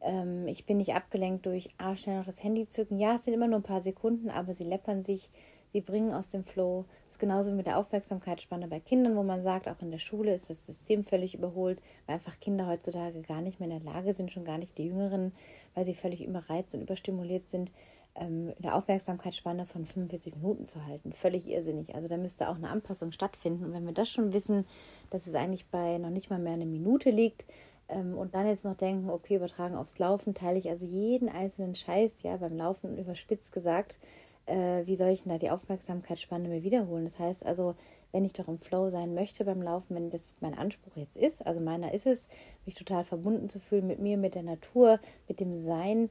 Ähm, 0.00 0.46
ich 0.48 0.66
bin 0.66 0.78
nicht 0.78 0.94
abgelenkt 0.94 1.46
durch, 1.46 1.68
ah, 1.78 1.96
schnell 1.96 2.18
noch 2.18 2.26
das 2.26 2.42
Handy 2.42 2.68
zücken. 2.68 2.98
Ja, 2.98 3.14
es 3.14 3.24
sind 3.24 3.34
immer 3.34 3.48
nur 3.48 3.60
ein 3.60 3.64
paar 3.64 3.80
Sekunden, 3.80 4.30
aber 4.30 4.52
sie 4.52 4.64
läppern 4.64 5.04
sich 5.04 5.30
sie 5.72 5.80
bringen 5.80 6.12
aus 6.12 6.28
dem 6.28 6.44
Flow. 6.44 6.84
Das 7.06 7.14
ist 7.14 7.18
genauso 7.18 7.50
wie 7.50 7.56
mit 7.56 7.66
der 7.66 7.78
Aufmerksamkeitsspanne 7.78 8.68
bei 8.68 8.78
Kindern, 8.78 9.16
wo 9.16 9.22
man 9.22 9.42
sagt, 9.42 9.68
auch 9.68 9.80
in 9.80 9.90
der 9.90 9.98
Schule 9.98 10.34
ist 10.34 10.50
das 10.50 10.66
System 10.66 11.02
völlig 11.02 11.34
überholt, 11.34 11.80
weil 12.06 12.16
einfach 12.16 12.38
Kinder 12.38 12.66
heutzutage 12.66 13.22
gar 13.22 13.40
nicht 13.40 13.58
mehr 13.58 13.70
in 13.70 13.82
der 13.82 13.92
Lage 13.92 14.12
sind, 14.12 14.30
schon 14.30 14.44
gar 14.44 14.58
nicht 14.58 14.76
die 14.76 14.84
Jüngeren, 14.84 15.32
weil 15.74 15.84
sie 15.84 15.94
völlig 15.94 16.24
überreizt 16.24 16.74
und 16.74 16.82
überstimuliert 16.82 17.48
sind, 17.48 17.72
eine 18.14 18.74
Aufmerksamkeitsspanne 18.74 19.66
von 19.66 19.86
45 19.86 20.36
Minuten 20.36 20.66
zu 20.66 20.84
halten. 20.84 21.12
Völlig 21.12 21.48
irrsinnig. 21.48 21.94
Also 21.94 22.08
da 22.08 22.16
müsste 22.18 22.48
auch 22.48 22.56
eine 22.56 22.68
Anpassung 22.68 23.10
stattfinden. 23.12 23.64
Und 23.64 23.72
wenn 23.72 23.86
wir 23.86 23.94
das 23.94 24.10
schon 24.10 24.32
wissen, 24.32 24.66
dass 25.10 25.26
es 25.26 25.34
eigentlich 25.34 25.66
bei 25.68 25.98
noch 25.98 26.10
nicht 26.10 26.28
mal 26.28 26.38
mehr 26.38 26.52
eine 26.52 26.66
Minute 26.66 27.10
liegt, 27.10 27.46
ähm, 27.88 28.16
und 28.16 28.34
dann 28.34 28.46
jetzt 28.46 28.64
noch 28.64 28.74
denken, 28.74 29.10
okay, 29.10 29.36
übertragen 29.36 29.76
aufs 29.76 29.98
Laufen, 29.98 30.34
teile 30.34 30.58
ich 30.58 30.68
also 30.68 30.86
jeden 30.86 31.28
einzelnen 31.28 31.74
Scheiß, 31.74 32.22
ja, 32.22 32.36
beim 32.36 32.56
Laufen 32.56 32.98
überspitzt 32.98 33.52
gesagt, 33.52 33.98
äh, 34.46 34.86
wie 34.86 34.96
soll 34.96 35.10
ich 35.10 35.22
denn 35.22 35.32
da 35.32 35.38
die 35.38 35.50
Aufmerksamkeitsspanne 35.50 36.48
mir 36.48 36.62
wiederholen? 36.62 37.04
Das 37.04 37.18
heißt 37.18 37.46
also, 37.46 37.74
wenn 38.10 38.24
ich 38.24 38.32
doch 38.32 38.48
im 38.48 38.58
Flow 38.58 38.88
sein 38.88 39.14
möchte 39.14 39.44
beim 39.44 39.62
Laufen, 39.62 39.94
wenn 39.94 40.10
das 40.10 40.30
mein 40.40 40.56
Anspruch 40.56 40.96
jetzt 40.96 41.16
ist, 41.16 41.46
also 41.46 41.60
meiner 41.60 41.94
ist 41.94 42.06
es, 42.06 42.28
mich 42.66 42.74
total 42.74 43.04
verbunden 43.04 43.48
zu 43.48 43.60
fühlen 43.60 43.86
mit 43.86 44.00
mir, 44.00 44.16
mit 44.16 44.34
der 44.34 44.42
Natur, 44.42 44.98
mit 45.28 45.38
dem 45.38 45.54
Sein, 45.54 46.10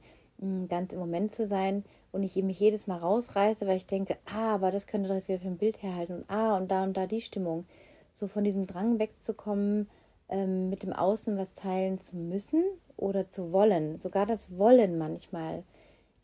ganz 0.68 0.92
im 0.92 0.98
Moment 0.98 1.32
zu 1.32 1.46
sein 1.46 1.84
und 2.10 2.22
ich 2.22 2.36
mich 2.36 2.58
jedes 2.58 2.86
Mal 2.86 2.98
rausreiße, 2.98 3.66
weil 3.66 3.76
ich 3.76 3.86
denke, 3.86 4.16
ah, 4.26 4.54
aber 4.54 4.70
das 4.70 4.86
könnte 4.86 5.12
jetzt 5.12 5.28
wieder 5.28 5.38
für 5.38 5.48
ein 5.48 5.58
Bild 5.58 5.82
herhalten 5.82 6.16
und 6.16 6.30
ah, 6.30 6.56
und 6.56 6.70
da 6.70 6.82
und 6.82 6.96
da 6.96 7.06
die 7.06 7.20
Stimmung. 7.20 7.64
So 8.12 8.26
von 8.28 8.44
diesem 8.44 8.66
Drang 8.66 8.98
wegzukommen, 8.98 9.88
ähm, 10.28 10.68
mit 10.68 10.82
dem 10.82 10.92
Außen 10.92 11.38
was 11.38 11.54
teilen 11.54 11.98
zu 11.98 12.16
müssen 12.16 12.64
oder 12.96 13.30
zu 13.30 13.52
wollen. 13.52 14.00
Sogar 14.00 14.26
das 14.26 14.58
Wollen 14.58 14.98
manchmal 14.98 15.62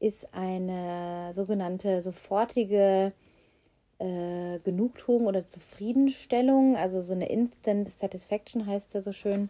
ist 0.01 0.35
eine 0.35 1.33
sogenannte 1.33 2.03
sofortige 2.03 3.12
äh, 3.99 4.59
Genugtuung 4.61 5.27
oder 5.27 5.47
Zufriedenstellung, 5.47 6.77
also 6.77 7.03
so 7.03 7.14
eine 7.14 7.29
Instant 7.29 7.90
Satisfaction 7.90 8.66
heißt 8.66 8.94
ja 8.94 9.01
so 9.01 9.12
schön, 9.12 9.49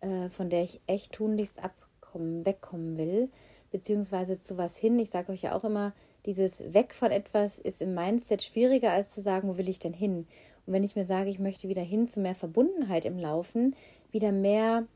äh, 0.00 0.28
von 0.28 0.50
der 0.50 0.62
ich 0.62 0.80
echt 0.86 1.12
tunlichst 1.12 1.62
abkommen, 1.62 2.44
wegkommen 2.44 2.98
will, 2.98 3.30
beziehungsweise 3.70 4.38
zu 4.38 4.56
was 4.56 4.76
hin. 4.76 4.98
Ich 4.98 5.10
sage 5.10 5.32
euch 5.32 5.42
ja 5.42 5.54
auch 5.54 5.64
immer, 5.64 5.92
dieses 6.24 6.72
Weg 6.72 6.94
von 6.94 7.10
etwas 7.10 7.58
ist 7.58 7.82
im 7.82 7.94
Mindset 7.94 8.42
schwieriger 8.42 8.92
als 8.92 9.14
zu 9.14 9.20
sagen, 9.20 9.48
wo 9.48 9.58
will 9.58 9.68
ich 9.68 9.78
denn 9.78 9.92
hin? 9.92 10.26
Und 10.66 10.72
wenn 10.72 10.82
ich 10.82 10.96
mir 10.96 11.06
sage, 11.06 11.30
ich 11.30 11.38
möchte 11.38 11.68
wieder 11.68 11.82
hin 11.82 12.06
zu 12.06 12.20
mehr 12.20 12.34
Verbundenheit 12.34 13.04
im 13.04 13.18
Laufen, 13.18 13.76
wieder 14.10 14.32
mehr 14.32 14.86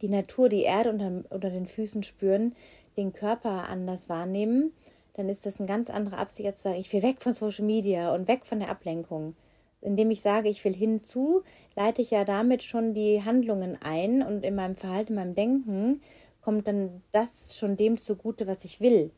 die 0.00 0.08
Natur, 0.08 0.48
die 0.48 0.62
Erde 0.62 0.90
unter, 0.90 1.24
unter 1.30 1.50
den 1.50 1.66
Füßen 1.66 2.02
spüren, 2.02 2.54
den 2.96 3.12
Körper 3.12 3.68
anders 3.68 4.08
wahrnehmen, 4.08 4.72
dann 5.14 5.28
ist 5.28 5.46
das 5.46 5.58
eine 5.58 5.68
ganz 5.68 5.90
andere 5.90 6.18
Absicht, 6.18 6.46
als 6.46 6.58
zu 6.58 6.62
sagen, 6.64 6.78
ich 6.78 6.92
will 6.92 7.02
weg 7.02 7.22
von 7.22 7.32
Social 7.32 7.64
Media 7.64 8.14
und 8.14 8.28
weg 8.28 8.46
von 8.46 8.58
der 8.58 8.70
Ablenkung. 8.70 9.34
Indem 9.80 10.10
ich 10.10 10.22
sage, 10.22 10.48
ich 10.48 10.64
will 10.64 10.74
hinzu, 10.74 11.42
leite 11.74 12.02
ich 12.02 12.10
ja 12.10 12.24
damit 12.24 12.62
schon 12.62 12.94
die 12.94 13.24
Handlungen 13.24 13.76
ein 13.82 14.22
und 14.22 14.44
in 14.44 14.54
meinem 14.54 14.76
Verhalten, 14.76 15.12
in 15.12 15.18
meinem 15.18 15.34
Denken 15.34 16.00
kommt 16.42 16.66
dann 16.66 17.02
das 17.12 17.56
schon 17.56 17.76
dem 17.76 17.96
zugute, 17.96 18.46
was 18.46 18.64
ich 18.64 18.80
will. 18.80 19.10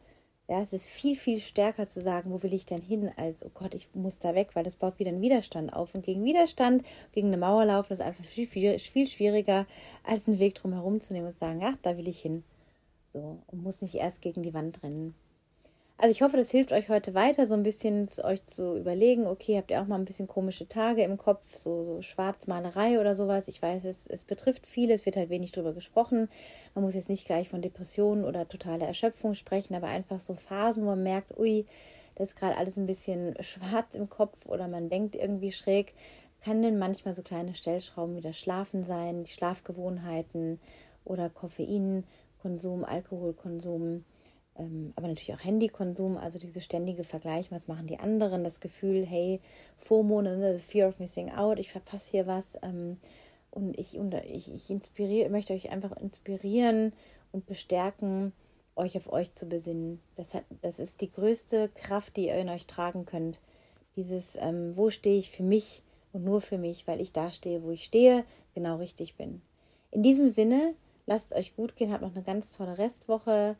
Ja, 0.47 0.61
es 0.61 0.75
ist 0.75 0.89
viel, 0.89 1.17
viel 1.17 1.39
stärker 1.41 1.87
zu 1.87 2.03
sagen, 2.03 2.31
wo 2.31 2.43
will 2.43 2.53
ich 2.53 2.67
denn 2.67 2.83
hin, 2.83 3.11
als, 3.17 3.43
oh 3.43 3.51
Gott, 3.55 3.75
ich 3.75 3.89
muss 3.95 4.19
da 4.19 4.35
weg, 4.35 4.51
weil 4.53 4.63
das 4.63 4.77
baut 4.77 4.99
wieder 4.99 5.11
einen 5.11 5.23
Widerstand 5.23 5.73
auf. 5.73 5.95
Und 5.95 6.05
gegen 6.05 6.23
Widerstand, 6.23 6.85
gegen 7.13 7.29
eine 7.29 7.39
Mauer 7.39 7.65
laufen, 7.65 7.95
ist 7.95 8.03
einfach 8.03 8.25
viel, 8.25 8.47
viel, 8.47 8.79
viel 8.79 9.07
schwieriger, 9.07 9.67
als 10.03 10.29
einen 10.29 10.39
Weg 10.39 10.57
drum 10.57 10.75
herum 10.75 11.01
zu 11.01 11.15
nehmen 11.15 11.27
und 11.27 11.33
zu 11.33 11.39
sagen, 11.39 11.63
ach, 11.65 11.77
da 11.81 11.97
will 11.97 12.09
ich 12.09 12.21
hin. 12.21 12.45
So, 13.15 13.39
und 13.47 13.63
muss 13.63 13.81
nicht 13.81 13.95
erst 13.95 14.21
gegen 14.21 14.43
die 14.43 14.53
Wand 14.53 14.83
rennen. 14.83 15.15
Also 15.97 16.11
ich 16.11 16.23
hoffe, 16.23 16.37
das 16.37 16.51
hilft 16.51 16.73
euch 16.73 16.89
heute 16.89 17.15
weiter, 17.15 17.47
so 17.47 17.55
ein 17.55 17.63
bisschen 17.63 18.09
zu 18.09 18.25
euch 18.25 18.45
zu 18.47 18.77
überlegen, 18.77 19.29
okay, 19.29 19.57
habt 19.57 19.71
ihr 19.71 19.81
auch 19.81 19.87
mal 19.87 19.95
ein 19.95 20.05
bisschen 20.05 20.27
komische 20.27 20.69
Tage 20.69 21.03
im 21.03 21.17
Kopf, 21.17 21.57
so, 21.57 21.85
so 21.85 22.03
Schwarzmalerei 22.03 23.01
oder 23.01 23.15
sowas. 23.15 23.47
Ich 23.47 23.63
weiß, 23.63 23.85
es, 23.85 24.09
es 24.09 24.25
betrifft 24.25 24.67
viele, 24.67 24.93
es 24.93 25.07
wird 25.07 25.17
halt 25.17 25.31
wenig 25.31 25.53
drüber 25.53 25.73
gesprochen. 25.73 26.29
Man 26.75 26.83
muss 26.85 26.97
jetzt 26.97 27.09
nicht 27.09 27.27
gleich 27.27 27.49
von 27.49 27.63
Depressionen 27.63 28.25
oder 28.25 28.49
totaler 28.49 28.89
Erschöpfung 28.89 29.35
sprechen, 29.35 29.77
aber 29.77 29.87
einfach 29.87 30.19
so 30.19 30.35
Phasen, 30.35 30.85
wo 30.85 30.89
man 30.91 31.05
merkt, 31.05 31.39
ui, 31.39 31.65
das 32.17 32.31
ist 32.31 32.37
gerade 32.37 32.57
alles 32.57 32.77
ein 32.77 32.87
bisschen 32.87 33.37
schwarz 33.41 33.95
im 33.95 34.09
Kopf 34.11 34.47
oder 34.47 34.67
man 34.67 34.91
denkt 34.91 35.15
irgendwie 35.15 35.53
schräg, 35.53 35.95
kann 36.43 36.61
denn 36.61 36.77
manchmal 36.77 37.15
so 37.15 37.23
kleine 37.23 37.55
Stellschrauben 37.55 38.17
wie 38.17 38.21
das 38.21 38.37
Schlafen 38.37 38.83
sein, 38.83 39.23
die 39.23 39.31
Schlafgewohnheiten 39.31 40.59
oder 41.05 41.31
Koffein 41.31 42.05
Konsum, 42.43 42.85
Alkoholkonsum, 42.85 44.05
aber 44.57 45.09
natürlich 45.09 45.35
auch 45.35 45.45
Handykonsum, 45.45 46.17
also 46.17 46.39
diese 46.39 46.61
ständige 46.61 47.05
Vergleich, 47.05 47.51
was 47.51 47.67
machen 47.67 47.87
die 47.87 47.99
anderen, 47.99 48.45
das 48.45 48.61
Gefühl, 48.61 49.05
hey, 49.05 49.41
FOMO, 49.77 50.23
ne, 50.23 50.59
Fear 50.59 50.89
of 50.89 50.99
Missing 51.01 51.31
Out, 51.31 51.59
ich 51.59 51.71
verpasse 51.71 52.13
hier 52.13 52.27
was. 52.27 52.59
Ähm, 52.63 52.99
und 53.51 53.79
ich, 53.79 53.97
ich, 53.97 54.53
ich 54.53 54.71
inspiriere, 54.71 55.31
möchte 55.31 55.53
euch 55.53 55.71
einfach 55.71 55.97
inspirieren 55.97 56.93
und 57.33 57.47
bestärken, 57.47 58.33
euch 58.77 58.97
auf 58.97 59.13
euch 59.13 59.33
zu 59.33 59.47
besinnen. 59.47 60.01
Das, 60.17 60.35
hat, 60.35 60.45
das 60.63 60.79
ist 60.79 61.01
die 61.01 61.11
größte 61.11 61.69
Kraft, 61.75 62.17
die 62.17 62.27
ihr 62.27 62.37
in 62.37 62.49
euch 62.49 62.67
tragen 62.67 63.07
könnt. 63.07 63.41
Dieses, 63.97 64.37
ähm, 64.37 64.77
wo 64.77 64.91
stehe 64.91 65.19
ich 65.19 65.31
für 65.31 65.45
mich 65.45 65.83
und 66.13 66.25
nur 66.25 66.41
für 66.41 66.59
mich, 66.59 66.87
weil 66.87 67.01
ich 67.01 67.13
da 67.13 67.31
stehe, 67.31 67.63
wo 67.63 67.71
ich 67.71 67.85
stehe, 67.85 68.25
genau 68.55 68.77
richtig 68.77 69.17
bin. 69.17 69.43
In 69.91 70.03
diesem 70.03 70.29
Sinne 70.29 70.75
Lasst 71.07 71.33
es 71.33 71.39
euch 71.39 71.57
gut 71.57 71.77
gehen, 71.77 71.93
habt 71.93 72.03
noch 72.03 72.15
eine 72.15 72.25
ganz 72.25 72.53
tolle 72.53 72.79
Restwoche. 72.79 73.57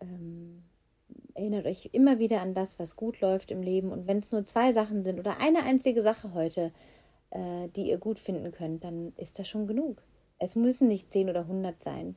Ähm, 0.00 0.62
erinnert 1.34 1.66
euch 1.66 1.90
immer 1.92 2.18
wieder 2.18 2.40
an 2.40 2.54
das, 2.54 2.78
was 2.78 2.96
gut 2.96 3.20
läuft 3.20 3.50
im 3.50 3.62
Leben. 3.62 3.90
Und 3.90 4.06
wenn 4.06 4.18
es 4.18 4.32
nur 4.32 4.44
zwei 4.44 4.72
Sachen 4.72 5.04
sind 5.04 5.18
oder 5.18 5.40
eine 5.40 5.62
einzige 5.62 6.02
Sache 6.02 6.34
heute, 6.34 6.72
äh, 7.30 7.68
die 7.74 7.88
ihr 7.88 7.98
gut 7.98 8.18
finden 8.18 8.52
könnt, 8.52 8.84
dann 8.84 9.12
ist 9.16 9.38
das 9.38 9.48
schon 9.48 9.66
genug. 9.66 10.02
Es 10.38 10.56
müssen 10.56 10.88
nicht 10.88 11.10
zehn 11.10 11.28
oder 11.30 11.46
hundert 11.46 11.82
sein. 11.82 12.16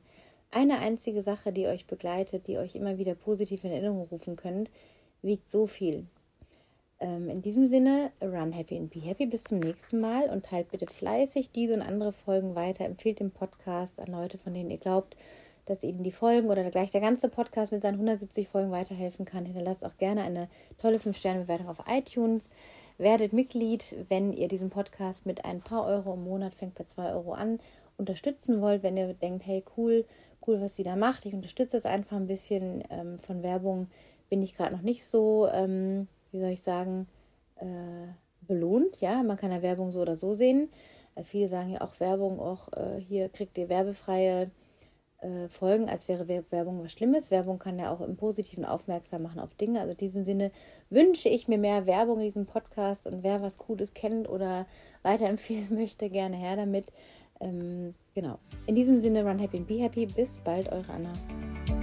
Eine 0.50 0.80
einzige 0.80 1.22
Sache, 1.22 1.52
die 1.52 1.66
euch 1.66 1.86
begleitet, 1.86 2.46
die 2.46 2.58
euch 2.58 2.74
immer 2.74 2.98
wieder 2.98 3.14
positiv 3.14 3.64
in 3.64 3.70
Erinnerung 3.70 4.02
rufen 4.02 4.36
könnt, 4.36 4.70
wiegt 5.22 5.50
so 5.50 5.66
viel. 5.66 6.06
Ähm, 6.98 7.30
in 7.30 7.40
diesem 7.40 7.66
Sinne, 7.66 8.10
run 8.20 8.52
happy 8.52 8.76
and 8.76 8.90
be 8.90 9.00
happy. 9.00 9.26
Bis 9.26 9.44
zum 9.44 9.60
nächsten 9.60 10.00
Mal 10.00 10.28
und 10.28 10.46
teilt 10.46 10.70
bitte 10.70 10.86
fleißig 10.86 11.50
diese 11.52 11.74
und 11.74 11.82
andere 11.82 12.12
Folgen 12.12 12.54
weiter. 12.54 12.84
Empfehlt 12.84 13.20
den 13.20 13.30
Podcast 13.30 14.00
an 14.00 14.08
Leute, 14.08 14.38
von 14.38 14.52
denen 14.52 14.70
ihr 14.70 14.78
glaubt, 14.78 15.16
dass 15.70 15.84
Ihnen 15.84 16.02
die 16.02 16.10
Folgen 16.10 16.50
oder 16.50 16.68
gleich 16.68 16.90
der 16.90 17.00
ganze 17.00 17.28
Podcast 17.28 17.70
mit 17.70 17.80
seinen 17.80 17.94
170 17.94 18.48
Folgen 18.48 18.72
weiterhelfen 18.72 19.24
kann. 19.24 19.46
Hinterlasst 19.46 19.84
auch 19.84 19.96
gerne 19.98 20.22
eine 20.22 20.48
tolle 20.78 20.96
5-Sterne-Bewertung 20.96 21.68
auf 21.68 21.84
iTunes. 21.88 22.50
Werdet 22.98 23.32
Mitglied, 23.32 23.94
wenn 24.08 24.32
ihr 24.32 24.48
diesen 24.48 24.68
Podcast 24.68 25.26
mit 25.26 25.44
ein 25.44 25.60
paar 25.60 25.86
Euro 25.86 26.14
im 26.14 26.24
Monat, 26.24 26.56
fängt 26.56 26.74
bei 26.74 26.82
2 26.82 27.12
Euro 27.12 27.34
an, 27.34 27.60
unterstützen 27.96 28.60
wollt. 28.60 28.82
Wenn 28.82 28.96
ihr 28.96 29.14
denkt, 29.14 29.46
hey, 29.46 29.62
cool, 29.76 30.04
cool, 30.44 30.60
was 30.60 30.74
sie 30.74 30.82
da 30.82 30.96
macht. 30.96 31.24
Ich 31.24 31.34
unterstütze 31.34 31.76
jetzt 31.76 31.86
einfach 31.86 32.16
ein 32.16 32.26
bisschen 32.26 32.82
ähm, 32.90 33.20
von 33.20 33.44
Werbung. 33.44 33.86
Bin 34.28 34.42
ich 34.42 34.56
gerade 34.56 34.74
noch 34.74 34.82
nicht 34.82 35.04
so, 35.04 35.46
ähm, 35.52 36.08
wie 36.32 36.40
soll 36.40 36.50
ich 36.50 36.62
sagen, 36.62 37.06
äh, 37.60 38.08
belohnt. 38.40 39.00
Ja, 39.00 39.22
man 39.22 39.36
kann 39.36 39.52
ja 39.52 39.62
Werbung 39.62 39.92
so 39.92 40.00
oder 40.00 40.16
so 40.16 40.34
sehen. 40.34 40.68
Äh, 41.14 41.22
viele 41.22 41.46
sagen 41.46 41.70
ja 41.70 41.80
auch 41.82 42.00
Werbung, 42.00 42.40
auch 42.40 42.72
äh, 42.72 43.00
hier 43.00 43.28
kriegt 43.28 43.56
ihr 43.56 43.68
werbefreie 43.68 44.50
äh, 45.20 45.48
Folgen, 45.48 45.88
als 45.88 46.08
wäre 46.08 46.28
Werbung 46.28 46.82
was 46.82 46.92
Schlimmes. 46.92 47.30
Werbung 47.30 47.58
kann 47.58 47.78
ja 47.78 47.92
auch 47.92 48.00
im 48.00 48.16
Positiven 48.16 48.64
aufmerksam 48.64 49.22
machen 49.22 49.40
auf 49.40 49.54
Dinge. 49.54 49.80
Also 49.80 49.92
in 49.92 49.98
diesem 49.98 50.24
Sinne 50.24 50.50
wünsche 50.88 51.28
ich 51.28 51.48
mir 51.48 51.58
mehr 51.58 51.86
Werbung 51.86 52.18
in 52.18 52.24
diesem 52.24 52.46
Podcast 52.46 53.06
und 53.06 53.22
wer 53.22 53.40
was 53.40 53.58
Cooles 53.58 53.94
kennt 53.94 54.28
oder 54.28 54.66
weiterempfehlen 55.02 55.68
möchte, 55.74 56.10
gerne 56.10 56.36
her 56.36 56.56
damit. 56.56 56.86
Ähm, 57.40 57.94
genau. 58.14 58.38
In 58.66 58.74
diesem 58.74 58.98
Sinne, 58.98 59.24
run 59.24 59.38
happy 59.38 59.58
and 59.58 59.66
be 59.66 59.80
happy. 59.80 60.06
Bis 60.06 60.38
bald, 60.38 60.70
eure 60.70 60.92
Anna. 60.92 61.79